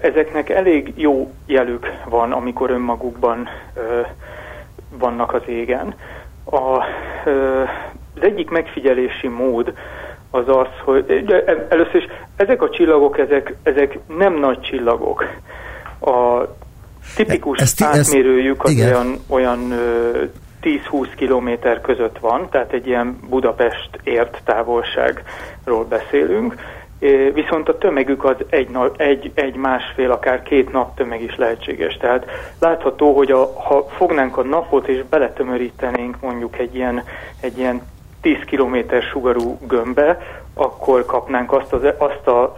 ezeknek 0.00 0.48
elég 0.48 0.92
jó 0.96 1.30
jelük 1.46 1.92
van, 2.08 2.32
amikor 2.32 2.70
önmagukban 2.70 3.48
vannak 4.98 5.32
az 5.32 5.42
égen. 5.46 5.94
A, 6.44 6.56
az 6.56 8.22
egyik 8.22 8.50
megfigyelési 8.50 9.28
mód 9.28 9.72
az 10.30 10.48
az, 10.48 10.68
hogy 10.84 11.34
először 11.68 11.94
is 11.94 12.06
ezek 12.36 12.62
a 12.62 12.70
csillagok, 12.70 13.18
ezek, 13.18 13.54
ezek 13.62 13.98
nem 14.18 14.38
nagy 14.38 14.60
csillagok. 14.60 15.24
A 16.00 16.42
tipikus 17.14 17.58
ezt, 17.58 17.82
átmérőjük 17.82 18.64
az 18.64 18.70
igen. 18.70 18.92
olyan, 18.92 19.18
olyan 19.28 19.72
10-20 20.62 21.08
kilométer 21.16 21.80
között 21.80 22.18
van, 22.18 22.48
tehát 22.50 22.72
egy 22.72 22.86
ilyen 22.86 23.18
Budapest 23.28 23.90
ért 24.04 24.40
távolságról 24.44 25.84
beszélünk, 25.88 26.54
viszont 27.32 27.68
a 27.68 27.78
tömegük 27.78 28.24
az 28.24 28.36
egy, 28.48 28.68
egy, 28.96 29.32
egy 29.34 29.56
másfél, 29.56 30.10
akár 30.10 30.42
két 30.42 30.72
nap 30.72 30.96
tömeg 30.96 31.22
is 31.22 31.36
lehetséges. 31.36 31.96
Tehát 31.96 32.24
látható, 32.58 33.16
hogy 33.16 33.30
a, 33.30 33.52
ha 33.60 33.86
fognánk 33.96 34.36
a 34.36 34.42
napot 34.42 34.88
és 34.88 35.04
beletömörítenénk 35.10 36.20
mondjuk 36.20 36.58
egy 36.58 36.74
ilyen, 36.74 37.02
egy 37.40 37.58
ilyen 37.58 37.82
10 38.20 38.36
kilométer 38.46 39.02
sugarú 39.02 39.58
gömbbe, 39.66 40.18
akkor 40.54 41.04
kapnánk 41.04 41.52
azt, 41.52 41.72
az, 41.72 41.82
azt 41.98 42.26
a 42.26 42.56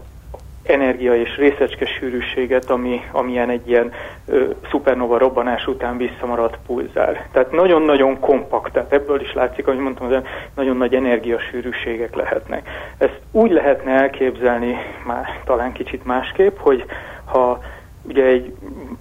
energia 0.68 1.16
és 1.16 1.36
részecske 1.36 1.86
sűrűséget, 1.86 2.70
ami, 2.70 3.00
amilyen 3.12 3.50
egy 3.50 3.68
ilyen 3.68 3.92
ö, 4.26 4.44
szupernova 4.70 5.18
robbanás 5.18 5.66
után 5.66 5.96
visszamaradt 5.96 6.58
pulzár. 6.66 7.26
Tehát 7.32 7.52
nagyon-nagyon 7.52 8.20
kompakt, 8.20 8.72
tehát 8.72 8.92
ebből 8.92 9.20
is 9.20 9.32
látszik, 9.32 9.66
ahogy 9.66 9.80
mondtam, 9.80 10.06
hogy 10.06 10.22
nagyon 10.54 10.76
nagy 10.76 10.94
energiasűrűségek 10.94 12.14
lehetnek. 12.14 12.68
Ezt 12.98 13.20
úgy 13.30 13.50
lehetne 13.50 13.92
elképzelni, 13.92 14.76
már 15.06 15.40
talán 15.44 15.72
kicsit 15.72 16.04
másképp, 16.04 16.56
hogy 16.58 16.84
ha 17.24 17.60
ugye 18.08 18.24
egy, 18.24 18.54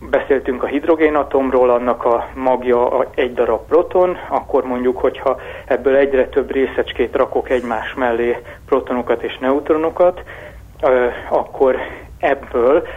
beszéltünk 0.09 0.63
a 0.63 0.67
hidrogénatomról, 0.67 1.69
annak 1.69 2.05
a 2.05 2.27
magja 2.35 3.07
egy 3.15 3.33
darab 3.33 3.67
proton, 3.67 4.17
akkor 4.29 4.63
mondjuk, 4.63 4.97
hogyha 4.97 5.39
ebből 5.65 5.95
egyre 5.95 6.27
több 6.27 6.51
részecskét 6.51 7.15
rakok 7.15 7.49
egymás 7.49 7.93
mellé 7.93 8.37
protonokat 8.65 9.23
és 9.23 9.37
neutronokat, 9.37 10.23
akkor 11.29 11.77
ebből, 12.19 12.87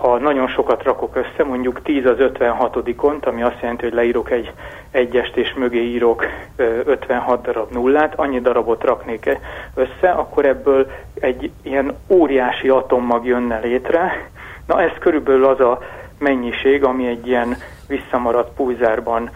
ha 0.00 0.18
nagyon 0.18 0.48
sokat 0.48 0.82
rakok 0.82 1.16
össze, 1.16 1.44
mondjuk 1.44 1.82
10 1.82 2.06
az 2.06 2.16
56-on, 2.18 3.22
ami 3.22 3.42
azt 3.42 3.60
jelenti, 3.60 3.84
hogy 3.84 3.94
leírok 3.94 4.30
egy 4.30 4.52
egyest 4.90 5.36
és 5.36 5.54
mögé 5.54 5.82
írok 5.82 6.26
56 6.56 7.42
darab 7.42 7.70
nullát, 7.72 8.14
annyi 8.16 8.40
darabot 8.40 8.84
raknék 8.84 9.38
össze, 9.74 10.10
akkor 10.10 10.44
ebből 10.44 10.90
egy 11.14 11.50
ilyen 11.62 11.96
óriási 12.08 12.68
atommag 12.68 13.26
jönne 13.26 13.58
létre. 13.58 14.28
Na 14.66 14.82
ez 14.82 14.92
körülbelül 14.98 15.44
az 15.44 15.60
a 15.60 15.78
mennyiség, 16.18 16.84
ami 16.84 17.06
egy 17.06 17.26
ilyen 17.26 17.56
visszamaradt 17.88 18.54
pulzárban 18.54 19.30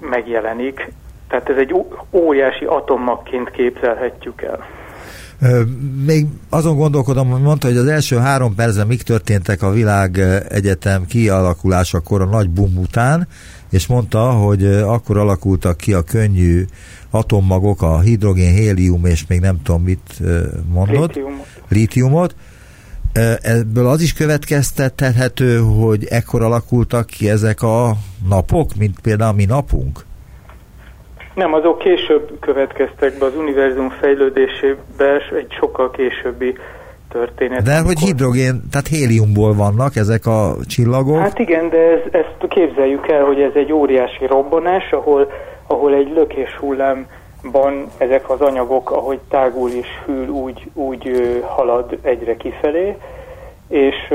megjelenik. 0.00 0.88
Tehát 1.28 1.48
ez 1.48 1.56
egy 1.56 1.74
óriási 2.10 2.64
atommagként 2.64 3.50
képzelhetjük 3.50 4.42
el. 4.42 4.66
Még 6.04 6.26
azon 6.48 6.76
gondolkodom, 6.76 7.30
hogy 7.30 7.42
mondta, 7.42 7.66
hogy 7.66 7.76
az 7.76 7.86
első 7.86 8.16
három 8.16 8.54
percben 8.54 8.86
mik 8.86 9.02
történtek 9.02 9.62
a 9.62 9.70
világ 9.70 10.18
egyetem 10.48 11.06
kialakulásakor 11.06 12.20
a 12.20 12.24
nagy 12.24 12.50
bum 12.50 12.76
után, 12.76 13.28
és 13.70 13.86
mondta, 13.86 14.30
hogy 14.30 14.64
akkor 14.66 15.16
alakultak 15.16 15.76
ki 15.76 15.92
a 15.92 16.02
könnyű 16.02 16.64
atommagok, 17.10 17.82
a 17.82 18.00
hidrogén, 18.00 18.52
hélium, 18.52 19.04
és 19.04 19.26
még 19.26 19.40
nem 19.40 19.62
tudom 19.62 19.82
mit 19.82 20.22
mondott, 20.68 21.14
Lítiumot. 21.14 21.46
lítiumot. 21.68 22.34
Ebből 23.40 23.86
az 23.88 24.00
is 24.00 24.12
következtethető, 24.12 25.58
hogy 25.58 26.04
ekkor 26.04 26.42
alakultak 26.42 27.06
ki 27.06 27.30
ezek 27.30 27.62
a 27.62 27.96
napok, 28.28 28.74
mint 28.74 29.00
például 29.00 29.32
a 29.32 29.36
mi 29.36 29.44
napunk? 29.44 30.04
Nem, 31.38 31.54
azok 31.54 31.78
később 31.78 32.30
következtek 32.40 33.18
be 33.18 33.24
az 33.26 33.36
univerzum 33.36 33.90
fejlődésébe, 33.90 35.22
egy 35.36 35.52
sokkal 35.60 35.90
későbbi 35.90 36.56
történet. 37.08 37.62
De 37.62 37.80
hogy 37.80 37.98
hidrogén, 37.98 38.62
tehát 38.70 38.86
héliumból 38.86 39.54
vannak 39.54 39.96
ezek 39.96 40.26
a 40.26 40.56
csillagok? 40.66 41.18
Hát 41.18 41.38
igen, 41.38 41.68
de 41.68 41.76
ez, 41.76 42.00
ezt 42.10 42.48
képzeljük 42.48 43.08
el, 43.08 43.24
hogy 43.24 43.40
ez 43.40 43.50
egy 43.54 43.72
óriási 43.72 44.26
robbanás, 44.26 44.90
ahol, 44.90 45.30
ahol 45.66 45.94
egy 45.94 46.12
lökés 46.14 46.56
hullámban 46.56 47.86
ezek 47.98 48.30
az 48.30 48.40
anyagok, 48.40 48.90
ahogy 48.90 49.18
tágul 49.28 49.70
és 49.70 49.88
hűl, 50.06 50.28
úgy, 50.28 50.70
úgy 50.74 51.10
halad 51.42 51.98
egyre 52.02 52.36
kifelé, 52.36 52.96
és, 53.68 54.14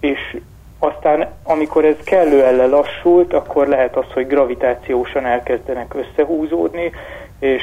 és 0.00 0.36
aztán, 0.78 1.28
amikor 1.42 1.84
ez 1.84 1.96
kellően 2.04 2.56
lelassult, 2.56 3.32
akkor 3.32 3.66
lehet 3.66 3.96
az, 3.96 4.04
hogy 4.12 4.26
gravitációsan 4.26 5.26
elkezdenek 5.26 5.94
összehúzódni, 5.94 6.90
és, 7.38 7.62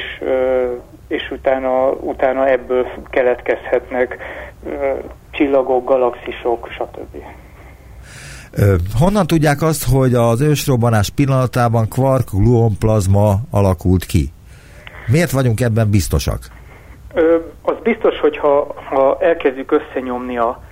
és 1.08 1.30
utána, 1.30 1.90
utána 1.90 2.48
ebből 2.48 2.86
keletkezhetnek 3.10 4.16
csillagok, 5.30 5.84
galaxisok, 5.84 6.68
stb. 6.70 7.22
Honnan 8.98 9.26
tudják 9.26 9.62
azt, 9.62 9.88
hogy 9.90 10.14
az 10.14 10.40
ősrobbanás 10.40 11.10
pillanatában 11.10 11.88
kvark 11.88 12.28
plazma 12.78 13.34
alakult 13.50 14.04
ki? 14.04 14.32
Miért 15.06 15.30
vagyunk 15.30 15.60
ebben 15.60 15.90
biztosak? 15.90 16.38
Az 17.62 17.74
biztos, 17.82 18.20
hogy 18.20 18.36
ha, 18.36 18.74
ha 18.88 19.18
elkezdjük 19.20 19.72
összenyomni 19.72 20.38
a 20.38 20.62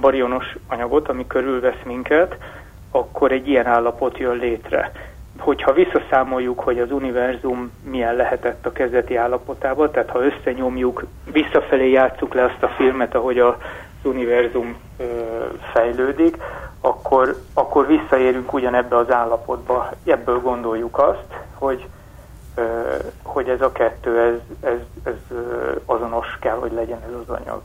barionos 0.00 0.56
anyagot, 0.68 1.08
ami 1.08 1.26
körülvesz 1.26 1.82
minket, 1.84 2.36
akkor 2.90 3.32
egy 3.32 3.48
ilyen 3.48 3.66
állapot 3.66 4.18
jön 4.18 4.36
létre. 4.36 4.92
Hogyha 5.38 5.72
visszaszámoljuk, 5.72 6.60
hogy 6.60 6.78
az 6.78 6.90
univerzum 6.90 7.70
milyen 7.84 8.14
lehetett 8.14 8.66
a 8.66 8.72
kezdeti 8.72 9.16
állapotában, 9.16 9.90
tehát 9.90 10.10
ha 10.10 10.24
összenyomjuk, 10.24 11.04
visszafelé 11.32 11.90
játsszuk 11.90 12.34
le 12.34 12.44
azt 12.44 12.62
a 12.62 12.68
filmet, 12.68 13.14
ahogy 13.14 13.38
az 13.38 13.54
univerzum 14.02 14.76
ö, 14.98 15.04
fejlődik, 15.72 16.36
akkor, 16.80 17.36
akkor 17.54 17.86
visszaérünk 17.86 18.52
ugyanebbe 18.52 18.96
az 18.96 19.10
állapotba. 19.10 19.90
Ebből 20.04 20.40
gondoljuk 20.40 20.98
azt, 20.98 21.38
hogy 21.54 21.86
hogy 23.22 23.48
ez 23.48 23.60
a 23.60 23.72
kettő, 23.72 24.20
ez, 24.20 24.70
ez, 24.70 24.78
ez 25.02 25.36
azonos 25.84 26.38
kell, 26.40 26.56
hogy 26.56 26.72
legyen 26.72 27.02
ez 27.02 27.14
az 27.26 27.34
anyag. 27.40 27.62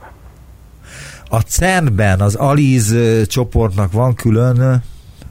A 1.34 1.40
CERN-ben 1.40 2.20
az 2.20 2.34
ALIZ 2.34 2.96
csoportnak 3.26 3.92
van 3.92 4.14
külön 4.14 4.82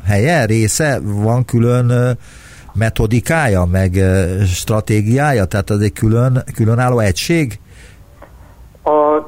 helye, 0.05 0.45
része, 0.45 0.99
van 1.03 1.45
külön 1.45 2.17
metodikája, 2.73 3.65
meg 3.65 3.91
stratégiája, 4.45 5.45
tehát 5.45 5.69
az 5.69 5.81
egy 5.81 5.93
külön, 5.93 6.43
különálló 6.55 6.99
egység? 6.99 7.59
A 8.83 9.21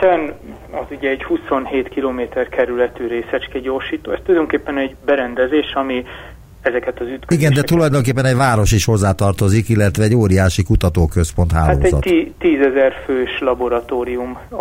CERN 0.00 0.32
az 0.70 0.86
ugye 0.90 1.08
egy 1.08 1.24
27 1.24 1.88
km 1.88 2.20
kerületű 2.50 3.06
részecske 3.06 3.58
gyorsító, 3.58 4.12
ez 4.12 4.18
tulajdonképpen 4.24 4.78
egy 4.78 4.96
berendezés, 5.04 5.72
ami 5.74 6.04
ezeket 6.62 7.00
az 7.00 7.06
ütközéseket. 7.06 7.32
Igen, 7.32 7.52
de 7.54 7.62
tulajdonképpen 7.62 8.24
egy 8.24 8.36
város 8.36 8.72
is 8.72 8.84
hozzátartozik, 8.84 9.68
illetve 9.68 10.04
egy 10.04 10.14
óriási 10.14 10.62
kutatóközpont 10.62 11.52
hálózat. 11.52 11.92
Hát 11.92 12.04
egy 12.04 12.32
tízezer 12.38 12.92
fős 13.04 13.38
laboratórium. 13.38 14.38
A, 14.48 14.60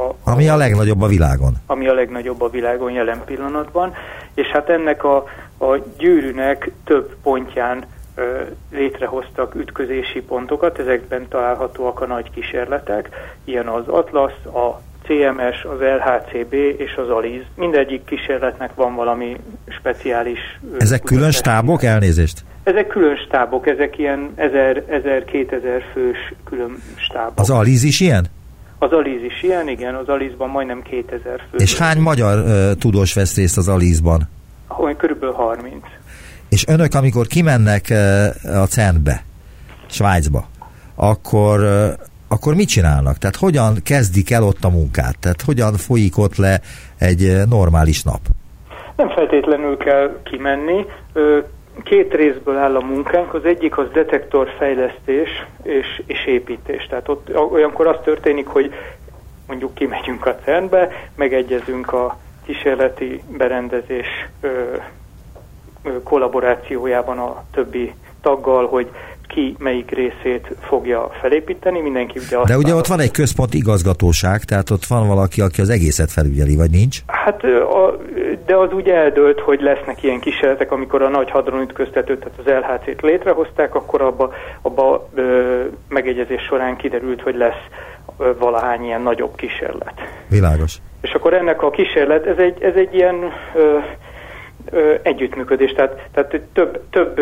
a, 0.00 0.14
ami 0.24 0.48
a 0.48 0.56
legnagyobb 0.56 1.02
a 1.02 1.06
világon. 1.06 1.52
Ami 1.66 1.88
a 1.88 1.94
legnagyobb 1.94 2.42
a 2.42 2.50
világon 2.50 2.92
jelen 2.92 3.22
pillanatban, 3.24 3.92
és 4.34 4.46
hát 4.46 4.68
ennek 4.68 5.04
a, 5.04 5.16
a 5.58 5.76
gyűrűnek 5.98 6.70
több 6.84 7.16
pontján 7.22 7.84
ö, 8.14 8.40
létrehoztak 8.70 9.54
ütközési 9.54 10.20
pontokat, 10.20 10.78
ezekben 10.78 11.28
találhatóak 11.28 12.00
a 12.00 12.06
nagy 12.06 12.30
kísérletek, 12.30 13.08
ilyen 13.44 13.66
az 13.66 13.88
Atlas, 13.88 14.32
a 14.44 14.80
CMS, 15.06 15.64
az 15.64 15.78
LHCB 15.80 16.52
és 16.54 16.94
az 16.96 17.08
ALIZ. 17.08 17.42
Mindegyik 17.56 18.04
kísérletnek 18.04 18.74
van 18.74 18.94
valami 18.94 19.36
speciális... 19.68 20.38
Ezek 20.78 21.02
külön 21.02 21.30
stábok? 21.30 21.82
Elnézést? 21.82 22.44
Ezek 22.62 22.86
külön 22.86 23.16
stábok, 23.16 23.66
ezek 23.66 23.98
ilyen 23.98 24.30
1000-2000 24.38 25.82
fős 25.92 26.34
külön 26.44 26.82
stábok. 26.96 27.32
Az 27.38 27.50
ALIZ 27.50 27.82
is 27.82 28.00
ilyen? 28.00 28.26
Az 28.78 28.92
ALIZ 28.92 29.22
is 29.22 29.42
ilyen, 29.42 29.68
igen, 29.68 29.94
az 29.94 30.08
ALIZ-ban 30.08 30.48
majdnem 30.48 30.82
2000 30.82 31.20
fő. 31.50 31.56
És 31.56 31.78
hány 31.78 31.98
magyar 31.98 32.38
uh, 32.38 32.72
tudós 32.78 33.14
vesz 33.14 33.36
részt 33.36 33.56
az 33.56 33.68
ALIZ-ban? 33.68 34.28
Körülbelül 34.96 35.34
30. 35.34 35.84
És 36.48 36.64
önök, 36.66 36.94
amikor 36.94 37.26
kimennek 37.26 37.86
uh, 37.90 38.60
a 38.62 38.66
CERN-be, 38.66 39.24
Svájcba, 39.86 40.48
akkor 40.94 41.60
uh, 41.60 41.92
akkor 42.34 42.54
mit 42.54 42.68
csinálnak? 42.68 43.18
Tehát 43.18 43.36
hogyan 43.36 43.74
kezdik 43.84 44.30
el 44.30 44.42
ott 44.42 44.64
a 44.64 44.68
munkát? 44.68 45.18
Tehát 45.20 45.42
hogyan 45.42 45.72
folyik 45.72 46.18
ott 46.18 46.36
le 46.36 46.60
egy 46.98 47.24
eh, 47.24 47.44
normális 47.46 48.02
nap? 48.02 48.20
Nem 48.96 49.08
feltétlenül 49.08 49.76
kell 49.76 50.20
kimenni. 50.22 50.86
Két 51.82 52.14
részből 52.14 52.56
áll 52.56 52.76
a 52.76 52.80
munkánk. 52.80 53.34
Az 53.34 53.44
egyik 53.44 53.78
az 53.78 53.86
detektorfejlesztés 53.92 55.28
és, 55.62 56.02
és 56.06 56.26
építés. 56.26 56.86
Tehát 56.86 57.08
ott 57.08 57.36
olyankor 57.50 57.86
az 57.86 57.96
történik, 58.04 58.46
hogy 58.46 58.72
mondjuk 59.46 59.74
kimegyünk 59.74 60.26
a 60.26 60.36
CERN-be, 60.44 60.88
megegyezünk 61.16 61.92
a 61.92 62.18
kísérleti 62.44 63.22
berendezés 63.36 64.06
ö, 64.40 64.48
ö, 65.82 66.02
kollaborációjában 66.02 67.18
a 67.18 67.44
többi 67.52 67.94
taggal, 68.20 68.66
hogy 68.66 68.90
ki 69.26 69.56
melyik 69.58 69.90
részét 69.90 70.54
fogja 70.60 71.10
felépíteni, 71.20 71.80
mindenki 71.80 72.18
ugye 72.18 72.36
De 72.46 72.56
ugye 72.56 72.74
ott 72.74 72.86
van 72.86 73.00
egy 73.00 73.10
központi 73.10 73.56
igazgatóság, 73.56 74.44
tehát 74.44 74.70
ott 74.70 74.84
van 74.84 75.08
valaki, 75.08 75.40
aki 75.40 75.60
az 75.60 75.68
egészet 75.68 76.10
felügyeli, 76.12 76.56
vagy 76.56 76.70
nincs? 76.70 76.98
Hát, 77.06 77.44
a, 77.44 77.98
de 78.46 78.56
az 78.56 78.72
úgy 78.72 78.88
eldőlt, 78.88 79.40
hogy 79.40 79.60
lesznek 79.60 80.02
ilyen 80.02 80.20
kísérletek, 80.20 80.72
amikor 80.72 81.02
a 81.02 81.08
nagy 81.08 81.30
hadronütköztetőt, 81.30 82.18
tehát 82.18 82.38
az 82.38 82.62
LHC-t 82.62 83.02
létrehozták, 83.02 83.74
akkor 83.74 84.02
abba, 84.02 84.32
abba 84.62 85.08
ö, 85.14 85.62
megegyezés 85.88 86.42
során 86.42 86.76
kiderült, 86.76 87.22
hogy 87.22 87.36
lesz 87.36 87.64
ö, 88.18 88.30
valahány 88.38 88.84
ilyen 88.84 89.02
nagyobb 89.02 89.34
kísérlet. 89.34 89.94
Világos. 90.28 90.78
És 91.00 91.12
akkor 91.12 91.34
ennek 91.34 91.62
a 91.62 91.70
kísérlet, 91.70 92.26
ez 92.26 92.38
egy, 92.38 92.62
ez 92.62 92.74
egy 92.74 92.94
ilyen 92.94 93.14
ö, 93.54 93.78
együttműködés, 95.02 95.72
tehát, 95.72 96.08
tehát 96.12 96.40
több, 96.52 96.80
több 96.90 97.20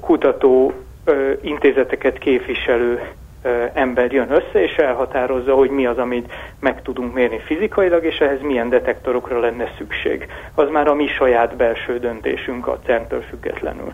kutató 0.00 0.72
ö, 1.06 1.32
intézeteket 1.40 2.18
képviselő 2.18 3.00
ö, 3.42 3.64
ember 3.72 4.12
jön 4.12 4.30
össze, 4.30 4.62
és 4.62 4.74
elhatározza, 4.76 5.54
hogy 5.54 5.70
mi 5.70 5.86
az, 5.86 5.98
amit 5.98 6.32
meg 6.60 6.82
tudunk 6.82 7.14
mérni 7.14 7.40
fizikailag, 7.44 8.04
és 8.04 8.18
ehhez 8.18 8.40
milyen 8.40 8.68
detektorokra 8.68 9.40
lenne 9.40 9.72
szükség. 9.78 10.26
Az 10.54 10.68
már 10.70 10.88
a 10.88 10.94
mi 10.94 11.06
saját 11.06 11.56
belső 11.56 11.98
döntésünk 11.98 12.66
a 12.66 12.78
CERN-től 12.84 13.22
függetlenül. 13.28 13.92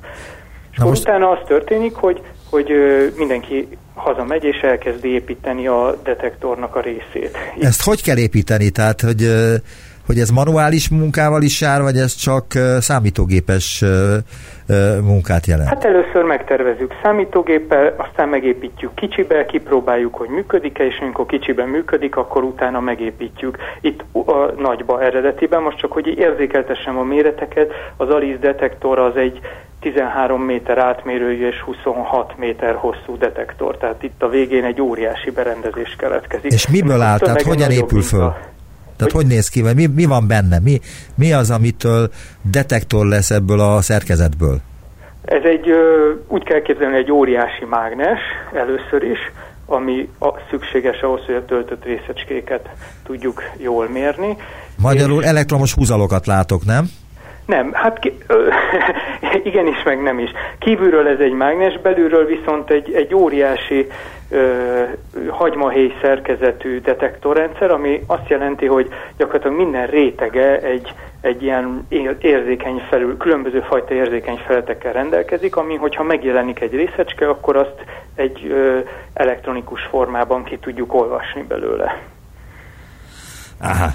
És 0.72 0.78
akkor 0.78 0.90
most... 0.90 1.02
utána 1.02 1.30
az 1.30 1.38
történik, 1.46 1.94
hogy, 1.94 2.20
hogy 2.50 2.70
ö, 2.70 3.06
mindenki 3.16 3.68
hazamegy 3.94 4.44
és 4.44 4.60
elkezdi 4.60 5.08
építeni 5.08 5.66
a 5.66 5.96
detektornak 6.02 6.76
a 6.76 6.80
részét. 6.80 7.38
Ezt 7.60 7.84
hogy 7.84 8.02
kell 8.02 8.18
építeni? 8.18 8.70
Tehát, 8.70 9.00
hogy 9.00 9.22
hogy 10.06 10.18
ez 10.18 10.30
manuális 10.30 10.88
munkával 10.88 11.42
is 11.42 11.60
jár, 11.60 11.82
vagy 11.82 11.96
ez 11.96 12.14
csak 12.14 12.44
számítógépes 12.78 13.84
munkát 15.02 15.46
jelent? 15.46 15.68
Hát 15.68 15.84
először 15.84 16.22
megtervezünk 16.22 16.92
számítógéppel, 17.02 17.94
aztán 17.96 18.28
megépítjük 18.28 18.94
kicsibe, 18.94 19.46
kipróbáljuk, 19.46 20.14
hogy 20.14 20.28
működik-e, 20.28 20.84
és 20.84 20.98
amikor 21.00 21.26
kicsiben 21.26 21.68
működik, 21.68 22.16
akkor 22.16 22.42
utána 22.42 22.80
megépítjük 22.80 23.56
itt 23.80 24.04
a 24.12 24.52
nagyba 24.58 25.02
eredetiben. 25.02 25.62
Most 25.62 25.78
csak, 25.78 25.92
hogy 25.92 26.06
érzékeltessem 26.18 26.98
a 26.98 27.02
méreteket, 27.02 27.70
az 27.96 28.08
ALIS 28.08 28.38
detektor 28.38 28.98
az 28.98 29.16
egy 29.16 29.40
13 29.80 30.42
méter 30.42 30.78
átmérőjű 30.78 31.46
és 31.46 31.60
26 31.60 32.38
méter 32.38 32.74
hosszú 32.74 33.18
detektor. 33.18 33.76
Tehát 33.76 34.02
itt 34.02 34.22
a 34.22 34.28
végén 34.28 34.64
egy 34.64 34.80
óriási 34.80 35.30
berendezés 35.30 35.96
keletkezik. 35.98 36.52
És 36.52 36.68
miből 36.68 37.00
áll? 37.00 37.18
Tehát 37.18 37.42
hogyan 37.42 37.70
épül 37.70 38.02
föl? 38.02 38.20
A 38.20 38.36
tehát 39.04 39.16
hogy, 39.16 39.26
néz 39.26 39.48
ki, 39.48 39.62
mi, 39.74 39.86
mi 39.86 40.04
van 40.04 40.26
benne? 40.26 40.58
Mi, 40.58 40.80
mi 41.14 41.32
az, 41.32 41.50
amitől 41.50 42.10
detektor 42.50 43.06
lesz 43.06 43.30
ebből 43.30 43.60
a 43.60 43.80
szerkezetből? 43.80 44.60
Ez 45.24 45.42
egy, 45.44 45.66
úgy 46.28 46.44
kell 46.44 46.62
képzelni, 46.62 46.96
egy 46.96 47.12
óriási 47.12 47.64
mágnes 47.64 48.20
először 48.52 49.02
is, 49.02 49.18
ami 49.66 50.08
a, 50.18 50.28
szükséges 50.50 51.00
ahhoz, 51.00 51.20
hogy 51.26 51.34
a 51.34 51.44
töltött 51.44 51.84
részecskéket 51.84 52.68
tudjuk 53.04 53.42
jól 53.56 53.88
mérni. 53.88 54.36
Magyarul 54.78 55.22
és... 55.22 55.28
elektromos 55.28 55.74
húzalokat 55.74 56.26
látok, 56.26 56.64
nem? 56.64 56.84
Nem, 57.46 57.70
hát 57.72 57.98
ki, 57.98 58.18
ö, 58.26 58.48
igenis, 59.48 59.82
meg 59.84 60.02
nem 60.02 60.18
is. 60.18 60.30
Kívülről 60.58 61.08
ez 61.08 61.18
egy 61.18 61.32
mágnes, 61.32 61.80
belülről 61.80 62.26
viszont 62.26 62.70
egy, 62.70 62.92
egy 62.92 63.14
óriási 63.14 63.86
hagymahéj 65.28 65.92
szerkezetű 66.00 66.80
detektorrendszer, 66.80 67.70
ami 67.70 68.02
azt 68.06 68.28
jelenti, 68.28 68.66
hogy 68.66 68.88
gyakorlatilag 69.16 69.56
minden 69.56 69.86
rétege 69.86 70.60
egy, 70.60 70.94
egy 71.20 71.42
ilyen 71.42 71.86
érzékeny 72.18 72.82
felül, 72.90 73.16
különböző 73.16 73.60
fajta 73.60 73.94
érzékeny 73.94 74.40
feletekkel 74.46 74.92
rendelkezik, 74.92 75.56
ami, 75.56 75.76
hogyha 75.76 76.02
megjelenik 76.02 76.60
egy 76.60 76.72
részecske, 76.72 77.28
akkor 77.28 77.56
azt 77.56 77.84
egy 78.14 78.46
ö, 78.50 78.78
elektronikus 79.12 79.82
formában 79.82 80.44
ki 80.44 80.58
tudjuk 80.58 80.94
olvasni 80.94 81.42
belőle. 81.48 82.02
Aha. 83.60 83.88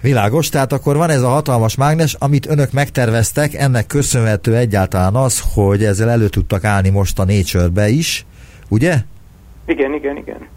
Világos, 0.00 0.48
tehát 0.48 0.72
akkor 0.72 0.96
van 0.96 1.10
ez 1.10 1.22
a 1.22 1.28
hatalmas 1.28 1.76
mágnes, 1.76 2.16
amit 2.18 2.46
önök 2.46 2.72
megterveztek, 2.72 3.54
ennek 3.54 3.86
köszönhető 3.86 4.56
egyáltalán 4.56 5.14
az, 5.14 5.42
hogy 5.54 5.84
ezzel 5.84 6.10
elő 6.10 6.28
tudtak 6.28 6.64
állni 6.64 6.88
most 6.88 7.18
a 7.18 7.24
Nature-be 7.24 7.88
is, 7.88 8.26
ugye? 8.70 8.94
Igen, 9.66 9.92
igen, 9.94 10.16
igen. 10.16 10.48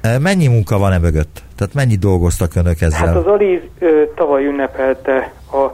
E, 0.00 0.18
mennyi 0.18 0.48
munka 0.48 0.78
van 0.78 0.92
e 0.92 0.98
mögött? 0.98 1.42
Tehát 1.56 1.74
mennyit 1.74 1.98
dolgoztak 1.98 2.54
önök 2.54 2.80
ezzel? 2.80 3.06
Hát 3.06 3.16
az 3.16 3.26
Aliz 3.26 3.60
tavaly 4.14 4.44
ünnepelte 4.44 5.32
a 5.52 5.72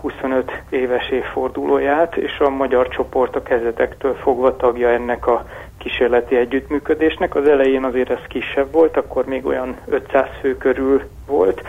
25 0.00 0.62
éves 0.68 1.08
évfordulóját, 1.08 2.16
és 2.16 2.38
a 2.38 2.48
magyar 2.48 2.88
csoport 2.88 3.36
a 3.36 3.42
kezetektől 3.42 4.14
fogva 4.14 4.56
tagja 4.56 4.88
ennek 4.88 5.26
a 5.26 5.46
kísérleti 5.78 6.36
együttműködésnek. 6.36 7.34
Az 7.34 7.48
elején 7.48 7.84
azért 7.84 8.10
ez 8.10 8.22
kisebb 8.28 8.72
volt, 8.72 8.96
akkor 8.96 9.24
még 9.24 9.46
olyan 9.46 9.76
500 9.86 10.26
fő 10.40 10.56
körül 10.56 11.02
volt, 11.26 11.62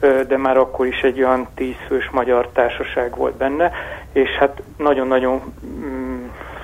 de 0.00 0.36
már 0.36 0.56
akkor 0.56 0.86
is 0.86 1.00
egy 1.00 1.22
olyan 1.22 1.48
10 1.54 1.74
fős 1.86 2.10
magyar 2.10 2.48
társaság 2.52 3.16
volt 3.16 3.34
benne, 3.34 3.72
és 4.12 4.30
hát 4.38 4.62
nagyon-nagyon 4.76 5.40
mm, 5.64 6.07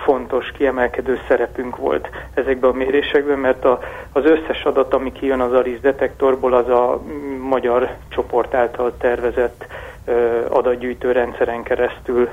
fontos, 0.04 0.52
kiemelkedő 0.56 1.18
szerepünk 1.28 1.76
volt 1.76 2.08
ezekben 2.34 2.70
a 2.70 2.74
mérésekben, 2.74 3.38
mert 3.38 3.64
a, 3.64 3.78
az 4.12 4.24
összes 4.24 4.62
adat, 4.64 4.94
ami 4.94 5.12
kijön 5.12 5.40
az 5.40 5.52
ARIS 5.52 5.80
detektorból, 5.80 6.54
az 6.54 6.68
a 6.68 7.02
magyar 7.48 7.96
csoport 8.08 8.54
által 8.54 8.94
tervezett 8.98 9.66
ö, 10.04 10.12
adatgyűjtő 10.48 11.12
rendszeren 11.12 11.62
keresztül 11.62 12.28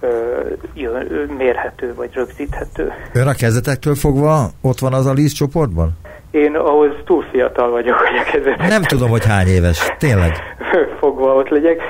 ö, 0.00 0.40
mérhető 1.36 1.94
vagy 1.94 2.10
rögzíthető. 2.12 2.92
Ön 3.12 3.26
a 3.26 3.34
kezdetektől 3.34 3.94
fogva 3.94 4.48
ott 4.62 4.78
van 4.78 4.92
az 4.92 5.06
ARIS 5.06 5.32
csoportban? 5.32 5.90
Én 6.30 6.56
ahhoz 6.56 6.90
túl 7.04 7.24
fiatal 7.30 7.70
vagyok, 7.70 7.96
hogy 7.96 8.16
a 8.16 8.22
kezdetektől. 8.30 8.66
Nem 8.66 8.82
tudom, 8.82 9.10
hogy 9.10 9.24
hány 9.24 9.46
éves, 9.46 9.92
tényleg. 9.98 10.32
fogva 11.00 11.34
ott 11.34 11.48
legyek. 11.48 11.80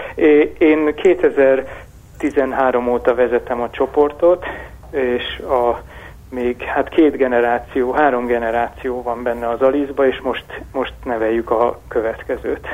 Én 0.58 0.94
2013 0.94 2.88
óta 2.88 3.14
vezetem 3.14 3.60
a 3.60 3.70
csoportot, 3.70 4.44
és 4.92 5.38
a 5.38 5.82
még 6.30 6.62
hát 6.62 6.88
két 6.88 7.16
generáció, 7.16 7.92
három 7.92 8.26
generáció 8.26 9.02
van 9.02 9.22
benne 9.22 9.48
az 9.48 9.60
Alizba, 9.60 10.06
és 10.06 10.20
most, 10.22 10.44
most 10.72 10.92
neveljük 11.04 11.50
a 11.50 11.80
következőt. 11.88 12.66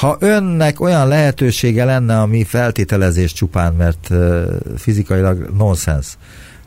Ha 0.00 0.16
önnek 0.20 0.80
olyan 0.80 1.08
lehetősége 1.08 1.84
lenne, 1.84 2.20
ami 2.20 2.44
feltételezés 2.44 3.32
csupán, 3.32 3.72
mert 3.72 4.08
fizikailag 4.76 5.50
nonsens, 5.56 6.16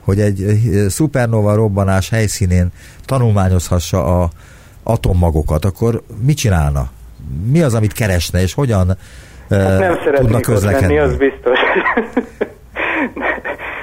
hogy 0.02 0.20
egy 0.20 0.46
szupernova 0.88 1.56
robbanás 1.56 2.10
helyszínén 2.10 2.68
tanulmányozhassa 3.06 4.22
a 4.22 4.30
atommagokat, 4.84 5.66
akkor 5.66 6.02
mit 6.26 6.38
csinálna? 6.38 6.90
Mi 7.52 7.62
az, 7.62 7.74
amit 7.74 7.94
keresne, 7.94 8.42
és 8.42 8.54
hogyan 8.54 8.98
hát 9.50 9.80
nem 9.80 9.98
tudna 10.16 10.40
közlekedni? 10.40 10.96
Lenni, 10.96 11.12
az 11.12 11.18
biztos. 11.18 11.60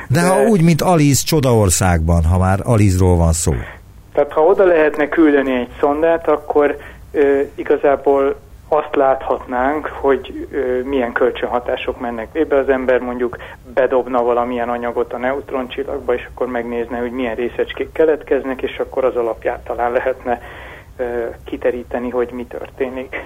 De 0.08 0.20
ha 0.20 0.42
úgy, 0.42 0.62
mint 0.62 0.82
Alice 0.82 1.22
Csodaországban, 1.24 2.24
ha 2.24 2.38
már 2.38 2.60
Alice-ról 2.62 3.16
van 3.16 3.32
szó. 3.32 3.52
Tehát 4.12 4.32
ha 4.32 4.40
oda 4.40 4.64
lehetne 4.64 5.08
küldeni 5.08 5.54
egy 5.54 5.68
szondát, 5.80 6.28
akkor 6.28 6.76
ö, 7.12 7.40
igazából 7.54 8.36
azt 8.68 8.94
láthatnánk, 8.94 9.86
hogy 9.86 10.48
ö, 10.50 10.82
milyen 10.84 11.12
kölcsönhatások 11.12 12.00
mennek 12.00 12.32
végbe. 12.32 12.56
Az 12.56 12.68
ember 12.68 13.00
mondjuk 13.00 13.36
bedobna 13.74 14.22
valamilyen 14.22 14.68
anyagot 14.68 15.12
a 15.12 15.18
neutroncsillagba, 15.18 16.14
és 16.14 16.28
akkor 16.34 16.46
megnézne, 16.46 16.98
hogy 16.98 17.10
milyen 17.10 17.34
részecskék 17.34 17.92
keletkeznek, 17.92 18.62
és 18.62 18.78
akkor 18.78 19.04
az 19.04 19.16
alapját 19.16 19.64
talán 19.64 19.92
lehetne 19.92 20.40
ö, 20.96 21.04
kiteríteni, 21.44 22.10
hogy 22.10 22.30
mi 22.32 22.46
történik. 22.46 23.16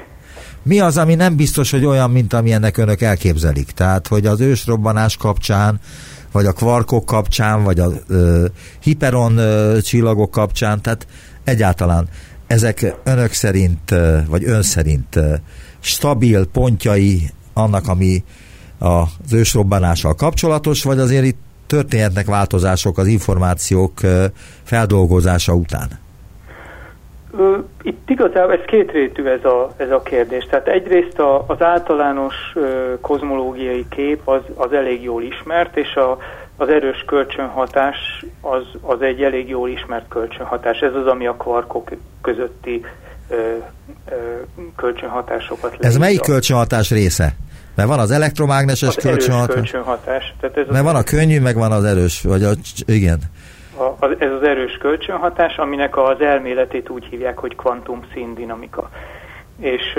Mi 0.62 0.80
az, 0.80 0.98
ami 0.98 1.14
nem 1.14 1.36
biztos, 1.36 1.70
hogy 1.70 1.84
olyan, 1.84 2.10
mint 2.10 2.32
amilyennek 2.32 2.76
önök 2.76 3.00
elképzelik? 3.00 3.70
Tehát, 3.70 4.06
hogy 4.06 4.26
az 4.26 4.40
ősrobbanás 4.40 5.16
kapcsán 5.16 5.80
vagy 6.32 6.46
a 6.46 6.52
kvarkok 6.52 7.04
kapcsán, 7.04 7.62
vagy 7.62 7.80
a 7.80 7.90
ö, 8.08 8.46
hiperon 8.80 9.36
ö, 9.36 9.80
csillagok 9.80 10.30
kapcsán, 10.30 10.82
tehát 10.82 11.06
egyáltalán 11.44 12.08
ezek 12.46 12.94
önök 13.04 13.32
szerint, 13.32 13.94
vagy 14.26 14.44
ön 14.44 14.62
szerint 14.62 15.18
stabil 15.80 16.46
pontjai 16.46 17.30
annak, 17.52 17.88
ami 17.88 18.24
az 18.78 19.32
ősrobbanással 19.32 20.14
kapcsolatos, 20.14 20.82
vagy 20.82 20.98
azért 20.98 21.24
itt 21.24 21.38
történhetnek 21.66 22.26
változások 22.26 22.98
az 22.98 23.06
információk 23.06 24.00
feldolgozása 24.62 25.54
után? 25.54 25.98
Itt 27.82 28.10
igazából 28.10 28.52
ez 28.52 28.64
kétrétű 28.66 29.24
ez 29.24 29.44
a, 29.44 29.74
ez 29.76 29.90
a 29.90 30.02
kérdés. 30.02 30.46
Tehát 30.50 30.68
egyrészt 30.68 31.18
a, 31.18 31.44
az 31.46 31.62
általános 31.62 32.34
kozmológiai 33.00 33.86
kép 33.88 34.28
az, 34.28 34.40
az 34.54 34.72
elég 34.72 35.02
jól 35.02 35.22
ismert, 35.22 35.76
és 35.76 35.94
a, 35.94 36.18
az 36.56 36.68
erős 36.68 37.04
kölcsönhatás 37.06 38.24
az, 38.40 38.62
az 38.80 39.02
egy 39.02 39.22
elég 39.22 39.48
jól 39.48 39.68
ismert 39.68 40.08
kölcsönhatás. 40.08 40.78
Ez 40.78 40.94
az, 40.94 41.06
ami 41.06 41.26
a 41.26 41.34
kvarkok 41.34 41.90
közötti 42.22 42.84
ö, 43.28 43.34
ö, 44.10 44.14
kölcsönhatásokat 44.76 45.76
Ez 45.80 45.96
melyik 45.96 46.20
kölcsönhatás 46.20 46.90
része? 46.90 47.34
Mert 47.74 47.88
van 47.88 47.98
az 47.98 48.10
elektromágneses 48.10 48.88
az 48.88 48.94
kölcsönhatás. 48.94 49.54
kölcsönhatás. 49.54 50.34
Tehát 50.40 50.56
ez 50.56 50.66
Mert 50.70 50.84
van 50.84 50.94
a 50.94 51.02
könnyű, 51.02 51.40
meg 51.40 51.56
van 51.56 51.72
az 51.72 51.84
erős, 51.84 52.22
vagy 52.22 52.44
a, 52.44 52.50
igen. 52.86 53.18
Ez 54.18 54.32
az 54.32 54.42
erős 54.42 54.76
kölcsönhatás, 54.76 55.56
aminek 55.56 55.96
az 55.96 56.20
elméletét 56.20 56.88
úgy 56.88 57.04
hívják, 57.04 57.38
hogy 57.38 57.56
kvantum 57.56 58.00
színdinamika. 58.12 58.90
És 59.58 59.98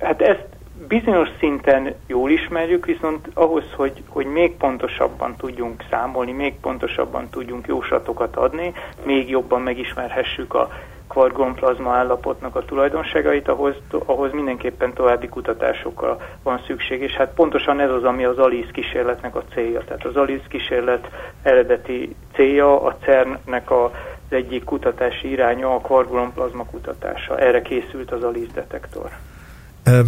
hát 0.00 0.22
ezt 0.22 0.55
bizonyos 0.88 1.28
szinten 1.38 1.94
jól 2.06 2.30
ismerjük, 2.30 2.86
viszont 2.86 3.28
ahhoz, 3.34 3.64
hogy, 3.76 4.02
hogy 4.08 4.26
még 4.26 4.56
pontosabban 4.56 5.36
tudjunk 5.36 5.84
számolni, 5.90 6.32
még 6.32 6.54
pontosabban 6.60 7.28
tudjunk 7.30 7.66
jóslatokat 7.66 8.36
adni, 8.36 8.72
még 9.04 9.30
jobban 9.30 9.62
megismerhessük 9.62 10.54
a 10.54 10.70
kvargonplazma 11.08 11.92
állapotnak 11.92 12.56
a 12.56 12.64
tulajdonságait, 12.64 13.48
ahhoz, 13.48 13.74
ahhoz 14.06 14.32
mindenképpen 14.32 14.92
további 14.92 15.28
kutatásokra 15.28 16.18
van 16.42 16.60
szükség, 16.66 17.02
és 17.02 17.12
hát 17.12 17.34
pontosan 17.34 17.80
ez 17.80 17.90
az, 17.90 18.04
ami 18.04 18.24
az 18.24 18.38
ALIS 18.38 18.70
kísérletnek 18.72 19.34
a 19.34 19.44
célja. 19.54 19.84
Tehát 19.84 20.04
az 20.04 20.16
ALIS 20.16 20.42
kísérlet 20.48 21.08
eredeti 21.42 22.14
célja 22.34 22.82
a 22.82 22.96
CERN-nek 22.96 23.70
a 23.70 23.90
az 24.30 24.36
egyik 24.36 24.64
kutatási 24.64 25.30
iránya 25.30 25.74
a 25.74 25.80
kvargulomplazma 25.80 26.64
kutatása. 26.64 27.38
Erre 27.38 27.62
készült 27.62 28.12
az 28.12 28.22
ALIS 28.22 28.48
detektor. 28.48 29.10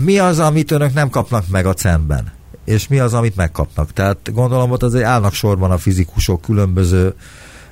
Mi 0.05 0.19
az, 0.19 0.39
amit 0.39 0.71
önök 0.71 0.95
nem 0.95 1.11
kapnak 1.11 1.49
meg 1.49 1.67
a 1.67 1.75
CERN-ben? 1.75 2.33
És 2.65 2.89
mi 2.89 2.99
az, 2.99 3.15
amit 3.15 3.37
megkapnak? 3.37 3.93
Tehát 3.93 4.33
gondolom, 4.33 4.71
hogy 4.71 4.85
azért 4.85 5.05
állnak 5.05 5.33
sorban 5.33 5.71
a 5.71 5.79
fizikusok 5.79 6.41
különböző 6.41 7.15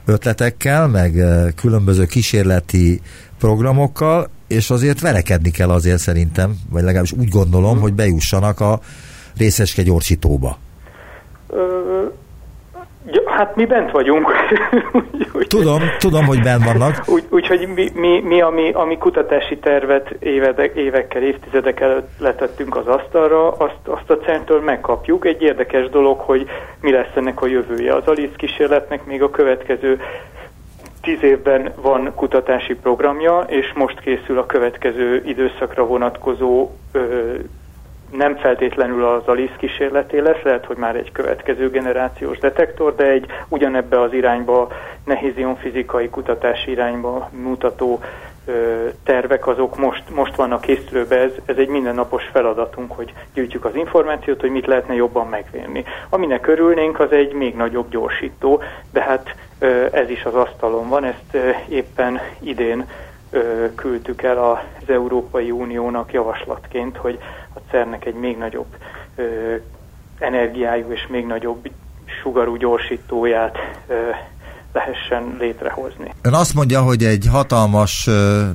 ötletekkel, 0.04 0.88
meg 0.88 1.24
különböző 1.56 2.04
kísérleti 2.04 3.00
programokkal, 3.38 4.30
és 4.48 4.70
azért 4.70 5.00
verekedni 5.00 5.50
kell 5.50 5.70
azért 5.70 5.98
szerintem, 5.98 6.58
vagy 6.70 6.82
legalábbis 6.82 7.12
úgy 7.12 7.28
gondolom, 7.28 7.80
hogy 7.80 7.94
bejussanak 7.94 8.60
a 8.60 8.80
részeske 9.36 9.82
gyorsítóba. 9.82 10.58
Hát 13.24 13.56
mi 13.56 13.64
bent 13.64 13.90
vagyunk. 13.90 14.32
tudom, 15.48 15.80
tudom, 15.98 16.24
hogy 16.24 16.42
bent 16.42 16.64
vannak. 16.64 17.04
Úgyhogy 17.30 17.64
úgy, 17.64 17.74
mi, 17.74 17.90
mi, 17.94 18.20
mi 18.20 18.40
ami, 18.40 18.72
ami 18.72 18.98
kutatási 18.98 19.58
tervet 19.58 20.16
évedek, 20.18 20.74
évekkel, 20.76 21.22
évtizedek 21.22 21.80
előtt 21.80 22.08
letettünk 22.18 22.76
az 22.76 22.86
asztalra, 22.86 23.50
azt, 23.50 23.80
azt 23.84 24.10
a 24.10 24.16
centől 24.16 24.60
megkapjuk. 24.60 25.24
Egy 25.24 25.42
érdekes 25.42 25.88
dolog, 25.88 26.18
hogy 26.18 26.46
mi 26.80 26.90
lesz 26.90 27.14
ennek 27.14 27.42
a 27.42 27.46
jövője. 27.46 27.94
Az 27.94 28.06
Alice 28.06 28.36
kísérletnek 28.36 29.04
még 29.04 29.22
a 29.22 29.30
következő 29.30 30.00
tíz 31.02 31.22
évben 31.22 31.72
van 31.80 32.12
kutatási 32.14 32.74
programja, 32.74 33.44
és 33.48 33.72
most 33.74 34.00
készül 34.00 34.38
a 34.38 34.46
következő 34.46 35.22
időszakra 35.26 35.86
vonatkozó 35.86 36.70
ö, 36.92 37.34
nem 38.10 38.36
feltétlenül 38.36 39.04
az 39.04 39.26
ALIS 39.26 39.50
kísérleté 39.56 40.18
lesz, 40.18 40.42
lehet, 40.42 40.64
hogy 40.64 40.76
már 40.76 40.96
egy 40.96 41.12
következő 41.12 41.70
generációs 41.70 42.38
detektor, 42.38 42.94
de 42.94 43.04
egy 43.04 43.26
ugyanebbe 43.48 44.00
az 44.00 44.12
irányba, 44.12 44.68
nehézion 45.04 45.56
fizikai 45.56 46.08
kutatási 46.08 46.70
irányba 46.70 47.30
mutató 47.42 48.00
ö, 48.46 48.86
tervek, 49.04 49.46
azok 49.46 49.78
most, 49.78 50.02
most 50.14 50.36
vannak 50.36 50.60
készülőbe, 50.60 51.16
ez, 51.16 51.32
ez 51.44 51.56
egy 51.56 51.68
mindennapos 51.68 52.24
feladatunk, 52.32 52.92
hogy 52.92 53.12
gyűjtjük 53.34 53.64
az 53.64 53.74
információt, 53.74 54.40
hogy 54.40 54.50
mit 54.50 54.66
lehetne 54.66 54.94
jobban 54.94 55.26
megvérni. 55.28 55.84
Aminek 56.08 56.46
örülnénk, 56.46 57.00
az 57.00 57.12
egy 57.12 57.32
még 57.32 57.56
nagyobb 57.56 57.90
gyorsító, 57.90 58.62
de 58.92 59.02
hát 59.02 59.34
ö, 59.58 59.86
ez 59.92 60.10
is 60.10 60.24
az 60.24 60.34
asztalon 60.34 60.88
van, 60.88 61.04
ezt 61.04 61.34
ö, 61.34 61.50
éppen 61.68 62.20
idén 62.40 62.86
küldtük 63.74 64.22
el 64.22 64.38
az 64.50 64.90
Európai 64.90 65.50
Uniónak 65.50 66.12
javaslatként, 66.12 66.96
hogy 66.96 67.18
a 67.56 67.60
CERN-nek 67.70 68.04
egy 68.04 68.14
még 68.14 68.36
nagyobb 68.38 68.76
ö, 69.16 69.22
energiájú 70.18 70.90
és 70.90 71.06
még 71.10 71.26
nagyobb 71.26 71.70
sugarú 72.22 72.56
gyorsítóját 72.56 73.56
ö, 73.86 73.94
lehessen 74.72 75.36
létrehozni. 75.38 76.14
Ön 76.22 76.32
azt 76.32 76.54
mondja, 76.54 76.82
hogy 76.82 77.04
egy 77.04 77.26
hatalmas 77.30 78.08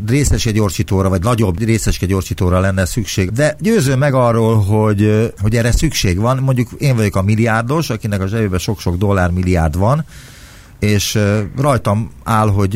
részeske 0.07 0.51
gyorsítóra, 0.51 1.09
vagy 1.09 1.23
nagyobb 1.23 1.59
részeske 1.59 2.05
gyorsítóra 2.05 2.59
lenne 2.59 2.85
szükség, 2.85 3.29
de 3.29 3.55
győző 3.59 3.95
meg 3.95 4.13
arról, 4.13 4.59
hogy, 4.59 5.31
hogy 5.41 5.55
erre 5.55 5.71
szükség 5.71 6.19
van. 6.19 6.37
Mondjuk 6.37 6.69
én 6.77 6.95
vagyok 6.95 7.15
a 7.15 7.21
milliárdos, 7.21 7.89
akinek 7.89 8.21
a 8.21 8.27
zsebében 8.27 8.59
sok-sok 8.59 8.95
dollár 8.95 9.29
milliárd 9.29 9.77
van, 9.77 10.05
és 10.81 11.17
rajtam 11.61 12.11
áll, 12.25 12.47
hogy 12.57 12.73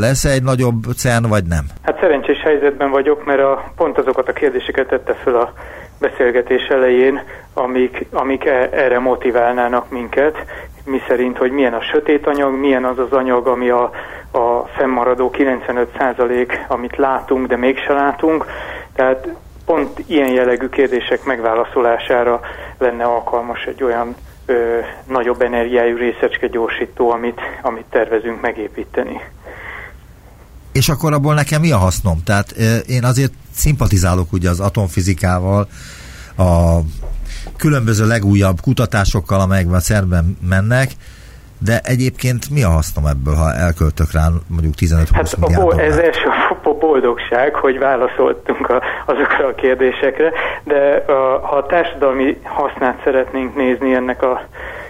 lesz 0.00 0.24
egy 0.24 0.42
nagyobb 0.42 0.82
CERN, 0.96 1.28
vagy 1.28 1.44
nem? 1.44 1.64
Hát 1.82 2.00
szerencsés 2.00 2.40
helyzetben 2.42 2.90
vagyok, 2.90 3.24
mert 3.24 3.40
a, 3.40 3.72
pont 3.76 3.98
azokat 3.98 4.28
a 4.28 4.32
kérdéseket 4.32 4.88
tette 4.88 5.14
föl 5.14 5.36
a 5.36 5.52
beszélgetés 6.00 6.66
elején, 6.66 7.22
amik, 7.54 8.06
amik 8.12 8.44
e, 8.44 8.68
erre 8.72 8.98
motiválnának 8.98 9.90
minket, 9.90 10.36
mi 10.84 11.00
szerint, 11.08 11.38
hogy 11.38 11.50
milyen 11.50 11.74
a 11.74 11.82
sötét 11.82 12.26
anyag, 12.26 12.58
milyen 12.58 12.84
az 12.84 12.98
az 12.98 13.12
anyag, 13.12 13.46
ami 13.46 13.68
a, 13.68 13.90
a 14.32 14.68
fennmaradó 14.76 15.30
95% 15.38 16.66
amit 16.68 16.96
látunk, 16.96 17.46
de 17.46 17.56
mégse 17.56 17.92
látunk. 17.92 18.46
Tehát 18.94 19.28
pont 19.66 20.02
ilyen 20.06 20.32
jellegű 20.32 20.68
kérdések 20.68 21.24
megválaszolására 21.24 22.40
lenne 22.78 23.04
alkalmas 23.04 23.64
egy 23.64 23.82
olyan 23.82 24.14
ö, 24.48 24.78
nagyobb 25.08 25.40
energiájú 25.42 25.96
részecske 25.96 26.46
gyorsító, 26.46 27.10
amit, 27.10 27.40
amit 27.62 27.84
tervezünk 27.90 28.40
megépíteni. 28.40 29.20
És 30.72 30.88
akkor 30.88 31.12
abból 31.12 31.34
nekem 31.34 31.60
mi 31.60 31.72
a 31.72 31.76
hasznom? 31.76 32.22
Tehát 32.24 32.50
én 32.86 33.04
azért 33.04 33.32
szimpatizálok 33.54 34.32
ugye 34.32 34.50
az 34.50 34.60
atomfizikával, 34.60 35.68
a 36.36 36.78
különböző 37.56 38.06
legújabb 38.06 38.60
kutatásokkal, 38.60 39.40
amelyekben 39.40 39.80
szerben 39.80 40.38
mennek, 40.48 40.90
de 41.58 41.80
egyébként 41.84 42.50
mi 42.50 42.62
a 42.62 42.68
hasznom 42.68 43.06
ebből, 43.06 43.34
ha 43.34 43.54
elköltök 43.54 44.12
rá 44.12 44.28
mondjuk 44.46 44.74
15-20 44.80 45.08
hát 45.12 45.36
milliárd 45.36 45.78
Ez 45.78 45.96
első 45.96 46.26
a 46.26 46.47
boldogság, 46.88 47.54
hogy 47.54 47.78
válaszoltunk 47.78 48.68
a, 48.68 48.82
azokra 49.06 49.46
a 49.46 49.54
kérdésekre, 49.54 50.32
de 50.64 51.04
a, 51.06 51.12
ha 51.42 51.56
a 51.56 51.66
társadalmi 51.66 52.40
hasznát 52.44 53.00
szeretnénk 53.04 53.56
nézni 53.56 53.94
ennek 53.94 54.22
a, 54.22 54.42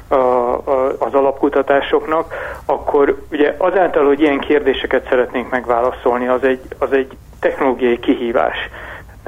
a, 0.08 0.14
a, 0.14 0.92
az 0.98 1.14
alapkutatásoknak, 1.14 2.34
akkor 2.66 3.18
ugye 3.30 3.54
azáltal, 3.58 4.06
hogy 4.06 4.20
ilyen 4.20 4.38
kérdéseket 4.38 5.08
szeretnénk 5.08 5.50
megválaszolni, 5.50 6.28
az 6.28 6.44
egy, 6.44 6.60
az 6.78 6.92
egy 6.92 7.16
technológiai 7.40 7.98
kihívás 7.98 8.56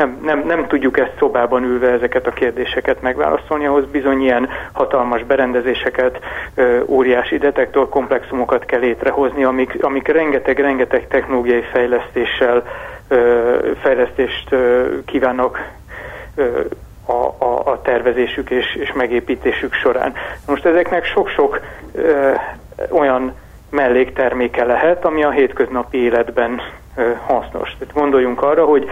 nem, 0.00 0.18
nem, 0.22 0.42
nem 0.46 0.66
tudjuk 0.66 0.98
ezt 0.98 1.12
szobában 1.18 1.64
ülve 1.64 1.90
ezeket 1.90 2.26
a 2.26 2.30
kérdéseket 2.30 3.02
megválaszolni, 3.02 3.66
ahhoz 3.66 3.84
bizony 3.90 4.20
ilyen 4.20 4.48
hatalmas 4.72 5.24
berendezéseket, 5.24 6.20
óriási 6.86 7.38
detektor 7.38 7.88
komplexumokat 7.88 8.64
kell 8.64 8.80
létrehozni, 8.80 9.44
amik, 9.44 9.84
amik 9.84 10.08
rengeteg-rengeteg 10.08 11.08
technológiai 11.08 11.62
fejlesztéssel, 11.72 12.62
fejlesztést 13.80 14.54
kívánok 15.04 15.58
a, 17.06 17.44
a, 17.44 17.62
a 17.64 17.80
tervezésük 17.82 18.50
és, 18.50 18.74
és 18.74 18.92
megépítésük 18.92 19.72
során. 19.72 20.12
Most 20.46 20.64
ezeknek 20.64 21.04
sok-sok 21.04 21.60
olyan 22.90 23.34
mellékterméke 23.70 24.64
lehet, 24.64 25.04
ami 25.04 25.24
a 25.24 25.30
hétköznapi 25.30 25.98
életben 25.98 26.60
hasznos. 27.26 27.76
Tehát 27.78 27.94
gondoljunk 27.94 28.42
arra, 28.42 28.64
hogy 28.64 28.90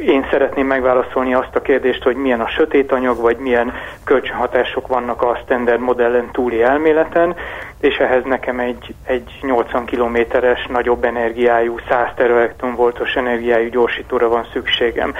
én 0.00 0.26
szeretném 0.30 0.66
megválaszolni 0.66 1.34
azt 1.34 1.56
a 1.56 1.62
kérdést, 1.62 2.02
hogy 2.02 2.16
milyen 2.16 2.40
a 2.40 2.48
sötét 2.48 2.92
anyag, 2.92 3.20
vagy 3.20 3.36
milyen 3.36 3.72
kölcsönhatások 4.04 4.86
vannak 4.86 5.22
a 5.22 5.40
standard 5.44 5.80
modellen 5.80 6.30
túli 6.32 6.62
elméleten, 6.62 7.36
és 7.80 7.96
ehhez 7.96 8.24
nekem 8.24 8.60
egy, 8.60 8.94
egy 9.04 9.38
80 9.42 9.84
kilométeres, 9.84 10.66
nagyobb 10.66 11.04
energiájú, 11.04 11.78
100 11.88 12.08
teraelektron 12.14 12.74
voltos 12.74 13.14
energiájú 13.14 13.68
gyorsítóra 13.68 14.28
van 14.28 14.46
szükségem. 14.52 15.14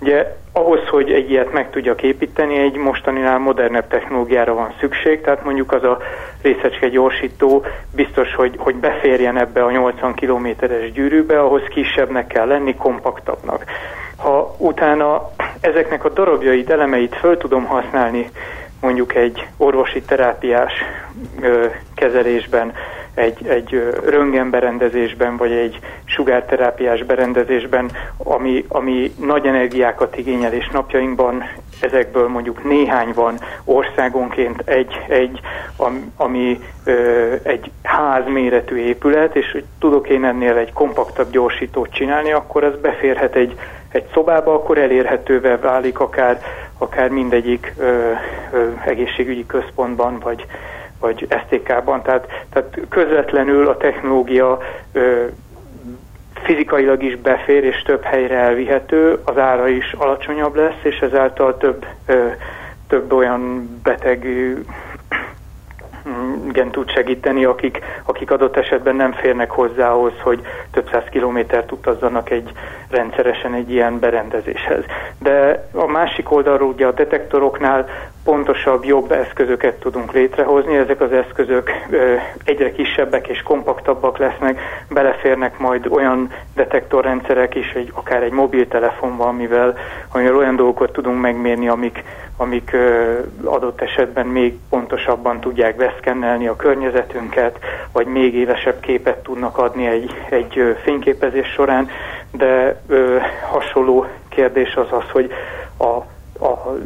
Ugye 0.00 0.36
ahhoz, 0.58 0.88
hogy 0.88 1.12
egy 1.12 1.30
ilyet 1.30 1.52
meg 1.52 1.70
tudjak 1.70 2.02
építeni, 2.02 2.58
egy 2.58 2.76
mostaninál 2.76 3.38
modernebb 3.38 3.88
technológiára 3.88 4.54
van 4.54 4.74
szükség, 4.80 5.20
tehát 5.20 5.44
mondjuk 5.44 5.72
az 5.72 5.82
a 5.82 5.98
részecske 6.42 6.88
gyorsító 6.88 7.64
biztos, 7.94 8.34
hogy, 8.34 8.54
hogy 8.58 8.74
beférjen 8.74 9.38
ebbe 9.38 9.64
a 9.64 9.70
80 9.70 10.14
kilométeres 10.14 10.92
gyűrűbe, 10.92 11.40
ahhoz 11.40 11.62
kisebbnek 11.68 12.26
kell 12.26 12.46
lenni, 12.46 12.74
kompaktabbnak. 12.74 13.64
Ha 14.16 14.54
utána 14.58 15.30
ezeknek 15.60 16.04
a 16.04 16.08
darabjait, 16.08 16.70
elemeit 16.70 17.14
föl 17.14 17.36
tudom 17.36 17.64
használni 17.64 18.30
mondjuk 18.80 19.14
egy 19.14 19.46
orvosi 19.56 20.02
terápiás 20.02 20.72
ö, 21.40 21.66
kezelésben, 21.94 22.72
egy, 23.18 23.46
egy 23.46 23.92
röntgenberendezésben, 24.04 25.36
vagy 25.36 25.52
egy 25.52 25.78
sugárterápiás 26.04 27.02
berendezésben, 27.02 27.90
ami, 28.16 28.64
ami 28.68 29.14
nagy 29.20 29.46
energiákat 29.46 30.16
igényel, 30.16 30.52
és 30.52 30.68
napjainkban 30.68 31.44
ezekből 31.80 32.28
mondjuk 32.28 32.64
néhány 32.64 33.12
van 33.14 33.38
országonként 33.64 34.62
egy, 34.64 35.04
egy 35.08 35.40
ami 36.16 36.60
ö, 36.84 37.34
egy 37.42 37.70
ház 37.82 38.26
méretű 38.26 38.76
épület, 38.76 39.36
és 39.36 39.52
hogy 39.52 39.64
tudok 39.78 40.08
én 40.08 40.24
ennél 40.24 40.56
egy 40.56 40.72
kompaktabb 40.72 41.30
gyorsítót 41.30 41.92
csinálni, 41.92 42.32
akkor 42.32 42.64
ez 42.64 42.80
beférhet 42.80 43.34
egy, 43.34 43.58
egy 43.92 44.04
szobába, 44.12 44.54
akkor 44.54 44.78
elérhetővé 44.78 45.54
válik 45.60 46.00
akár, 46.00 46.40
akár 46.78 47.08
mindegyik 47.08 47.74
ö, 47.78 48.12
ö, 48.52 48.68
egészségügyi 48.84 49.46
központban, 49.46 50.18
vagy, 50.18 50.46
vagy 51.00 51.26
STK-ban, 51.46 52.02
tehát, 52.02 52.44
tehát 52.52 52.78
közvetlenül 52.88 53.68
a 53.68 53.76
technológia 53.76 54.58
ö, 54.92 55.24
fizikailag 56.42 57.02
is 57.02 57.16
befér 57.16 57.64
és 57.64 57.82
több 57.82 58.02
helyre 58.02 58.36
elvihető, 58.36 59.20
az 59.24 59.38
ára 59.38 59.68
is 59.68 59.92
alacsonyabb 59.92 60.54
lesz, 60.54 60.80
és 60.82 60.98
ezáltal 60.98 61.56
több, 61.56 61.86
ö, 62.06 62.26
több 62.88 63.12
olyan 63.12 63.70
beteg 63.82 64.26
igen 66.48 66.70
tud 66.70 66.90
segíteni, 66.90 67.44
akik, 67.44 67.78
akik 68.04 68.30
adott 68.30 68.56
esetben 68.56 68.96
nem 68.96 69.12
férnek 69.12 69.50
hozzá 69.50 69.90
ahhoz, 69.90 70.12
hogy 70.22 70.40
több 70.70 70.88
száz 70.92 71.04
kilométert 71.10 71.72
utazzanak 71.72 72.30
egy 72.30 72.52
rendszeresen 72.90 73.54
egy 73.54 73.70
ilyen 73.70 73.98
berendezéshez. 73.98 74.84
De 75.18 75.68
a 75.72 75.86
másik 75.86 76.30
oldalról 76.32 76.68
ugye 76.68 76.86
a 76.86 76.92
detektoroknál 76.92 77.88
pontosabb, 78.28 78.84
jobb 78.84 79.12
eszközöket 79.12 79.74
tudunk 79.80 80.12
létrehozni. 80.12 80.76
Ezek 80.76 81.00
az 81.00 81.12
eszközök 81.12 81.70
egyre 82.44 82.72
kisebbek 82.72 83.28
és 83.28 83.42
kompaktabbak 83.42 84.18
lesznek, 84.18 84.60
beleférnek 84.88 85.58
majd 85.58 85.86
olyan 85.90 86.32
detektorrendszerek 86.54 87.54
is, 87.54 87.72
egy, 87.72 87.92
akár 87.94 88.22
egy 88.22 88.32
mobiltelefonban, 88.32 89.28
amivel, 89.28 89.76
amivel 90.12 90.36
olyan 90.36 90.56
dolgokat 90.56 90.92
tudunk 90.92 91.20
megmérni, 91.20 91.68
amik, 91.68 92.04
amik 92.36 92.76
adott 93.44 93.80
esetben 93.80 94.26
még 94.26 94.58
pontosabban 94.68 95.40
tudják 95.40 95.76
beszkennelni 95.76 96.46
a 96.46 96.56
környezetünket, 96.56 97.58
vagy 97.92 98.06
még 98.06 98.34
élesebb 98.34 98.80
képet 98.80 99.22
tudnak 99.22 99.58
adni 99.58 99.86
egy, 99.86 100.10
egy 100.28 100.76
fényképezés 100.82 101.48
során, 101.48 101.90
de 102.30 102.80
ö, 102.88 103.16
hasonló 103.50 104.06
kérdés 104.28 104.74
az 104.74 104.86
az, 104.90 105.10
hogy 105.10 105.30
a 105.78 106.02
a, 106.38 106.78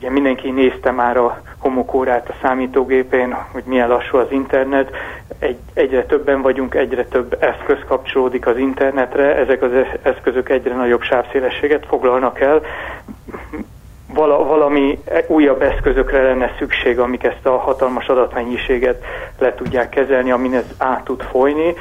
ugye 0.00 0.10
mindenki 0.10 0.50
nézte 0.50 0.90
már 0.90 1.16
a 1.16 1.42
homokórát 1.58 2.28
a 2.28 2.34
számítógépén, 2.42 3.36
hogy 3.52 3.62
milyen 3.66 3.88
lassú 3.88 4.16
az 4.16 4.26
internet. 4.30 4.90
Egy, 5.38 5.58
egyre 5.74 6.04
többen 6.04 6.42
vagyunk, 6.42 6.74
egyre 6.74 7.04
több 7.04 7.36
eszköz 7.40 7.78
kapcsolódik 7.86 8.46
az 8.46 8.58
internetre, 8.58 9.36
ezek 9.36 9.62
az 9.62 9.70
eszközök 10.02 10.48
egyre 10.48 10.74
nagyobb 10.74 11.02
sávszélességet 11.02 11.86
foglalnak 11.86 12.40
el. 12.40 12.62
Vala, 14.14 14.44
valami 14.44 14.98
újabb 15.26 15.62
eszközökre 15.62 16.22
lenne 16.22 16.54
szükség, 16.58 16.98
amik 16.98 17.24
ezt 17.24 17.46
a 17.46 17.58
hatalmas 17.58 18.06
adatmennyiséget 18.06 19.04
le 19.38 19.54
tudják 19.54 19.88
kezelni, 19.88 20.30
amin 20.30 20.54
ez 20.54 20.74
át 20.78 21.04
tud 21.04 21.22
folyni 21.22 21.74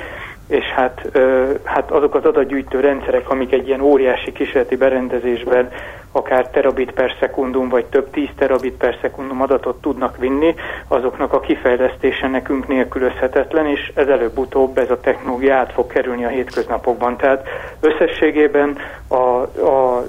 és 0.50 0.66
hát, 0.66 1.18
hát 1.64 1.92
azok 1.92 2.16
az 2.16 2.26
adatgyűjtő 2.26 2.80
rendszerek, 2.80 3.30
amik 3.30 3.52
egy 3.52 3.68
ilyen 3.68 3.82
óriási 3.82 4.32
kísérleti 4.32 4.76
berendezésben 4.76 5.72
akár 6.12 6.48
terabit 6.48 6.92
per 6.92 7.16
szekundum, 7.20 7.70
vagy 7.70 7.86
több 7.86 8.10
tíz 8.10 8.30
terabit 8.38 8.74
per 8.74 8.98
szekundum 9.02 9.42
adatot 9.42 9.82
tudnak 9.82 10.18
vinni, 10.18 10.56
azoknak 10.88 11.34
a 11.34 11.40
kifejlesztése 11.40 12.28
nekünk 12.28 12.68
nélkülözhetetlen, 12.68 13.68
és 13.68 13.92
ez 13.96 14.08
előbb-utóbb 14.08 14.78
ez 14.78 14.92
a 14.92 15.00
technológia 15.00 15.56
át 15.56 15.72
fog 15.72 15.88
kerülni 15.88 16.26
a 16.26 16.30
hétköznapokban. 16.30 17.18
Tehát 17.18 17.48
összességében 17.80 18.78
a, 19.08 19.16
a 19.16 20.06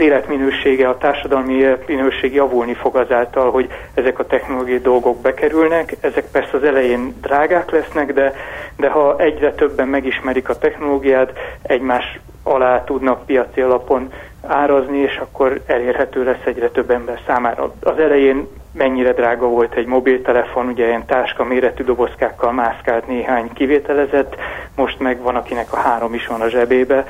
az 0.00 0.06
életminősége, 0.06 0.88
a 0.88 0.98
társadalmi 0.98 1.54
életminőség 1.54 2.34
javulni 2.34 2.74
fog 2.74 2.96
azáltal, 2.96 3.50
hogy 3.50 3.68
ezek 3.94 4.18
a 4.18 4.26
technológiai 4.26 4.80
dolgok 4.80 5.20
bekerülnek. 5.20 5.96
Ezek 6.00 6.30
persze 6.30 6.56
az 6.56 6.62
elején 6.62 7.14
drágák 7.20 7.70
lesznek, 7.70 8.12
de, 8.12 8.34
de 8.76 8.88
ha 8.88 9.18
egyre 9.18 9.52
többen 9.52 9.88
megismerik 9.88 10.48
a 10.48 10.58
technológiát, 10.58 11.32
egymás 11.62 12.18
alá 12.42 12.84
tudnak 12.84 13.26
piaci 13.26 13.60
alapon 13.60 14.12
árazni, 14.46 14.98
és 14.98 15.16
akkor 15.16 15.60
elérhető 15.66 16.24
lesz 16.24 16.44
egyre 16.44 16.68
több 16.68 16.90
ember 16.90 17.20
számára. 17.26 17.72
Az 17.80 17.98
elején 17.98 18.48
mennyire 18.72 19.12
drága 19.12 19.46
volt 19.46 19.74
egy 19.74 19.86
mobiltelefon, 19.86 20.66
ugye 20.66 20.86
ilyen 20.86 21.06
táska 21.06 21.44
méretű 21.44 21.84
dobozkákkal 21.84 22.52
mászkált 22.52 23.06
néhány 23.06 23.52
kivételezett, 23.52 24.36
most 24.76 24.98
meg 24.98 25.22
van, 25.22 25.36
akinek 25.36 25.72
a 25.72 25.76
három 25.76 26.14
is 26.14 26.26
van 26.26 26.40
a 26.40 26.48
zsebébe, 26.48 27.06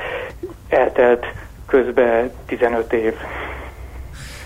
eltelt 0.69 1.25
közben 1.71 2.31
15 2.45 2.93
év. 2.93 3.13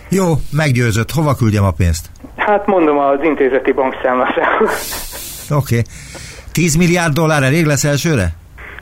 Jó, 0.09 0.33
meggyőzött. 0.51 1.11
Hova 1.11 1.35
küldjem 1.35 1.63
a 1.63 1.71
pénzt? 1.71 2.09
Hát 2.35 2.65
mondom 2.65 2.97
az 2.97 3.19
intézeti 3.23 3.71
bankszámlára. 3.71 4.43
Oké. 4.61 5.77
Okay. 5.77 5.81
10 6.51 6.75
milliárd 6.75 7.13
dollár 7.13 7.43
elég 7.43 7.65
lesz 7.65 7.83
elsőre? 7.83 8.33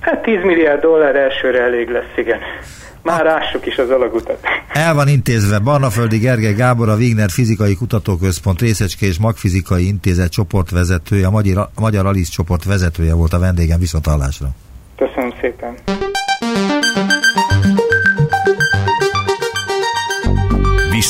Hát 0.01 0.21
10 0.21 0.43
milliárd 0.43 0.81
dollár 0.81 1.15
elsőre 1.15 1.61
elég 1.61 1.89
lesz, 1.89 2.17
igen. 2.17 2.39
Már 3.01 3.27
ássuk 3.27 3.65
is 3.65 3.77
az 3.77 3.89
alagutat. 3.89 4.39
El 4.73 4.93
van 4.93 5.07
intézve 5.07 5.59
Barnaföldi 5.59 6.17
Gergely 6.17 6.53
Gábor, 6.53 6.89
a 6.89 6.95
Wigner 6.95 7.29
Fizikai 7.29 7.75
Kutatóközpont 7.75 8.61
Részecske 8.61 9.05
és 9.05 9.19
Magfizikai 9.19 9.87
Intézet 9.87 10.31
csoportvezetője, 10.31 11.27
a 11.27 11.31
Magyar, 11.31 11.69
Magyar 11.79 12.05
Alice 12.05 12.31
csoport 12.31 12.63
vezetője 12.63 13.13
volt 13.13 13.33
a 13.33 13.39
vendégem 13.39 13.79
viszontalásra. 13.79 14.47
Köszönöm 14.97 15.33
szépen. 15.41 16.02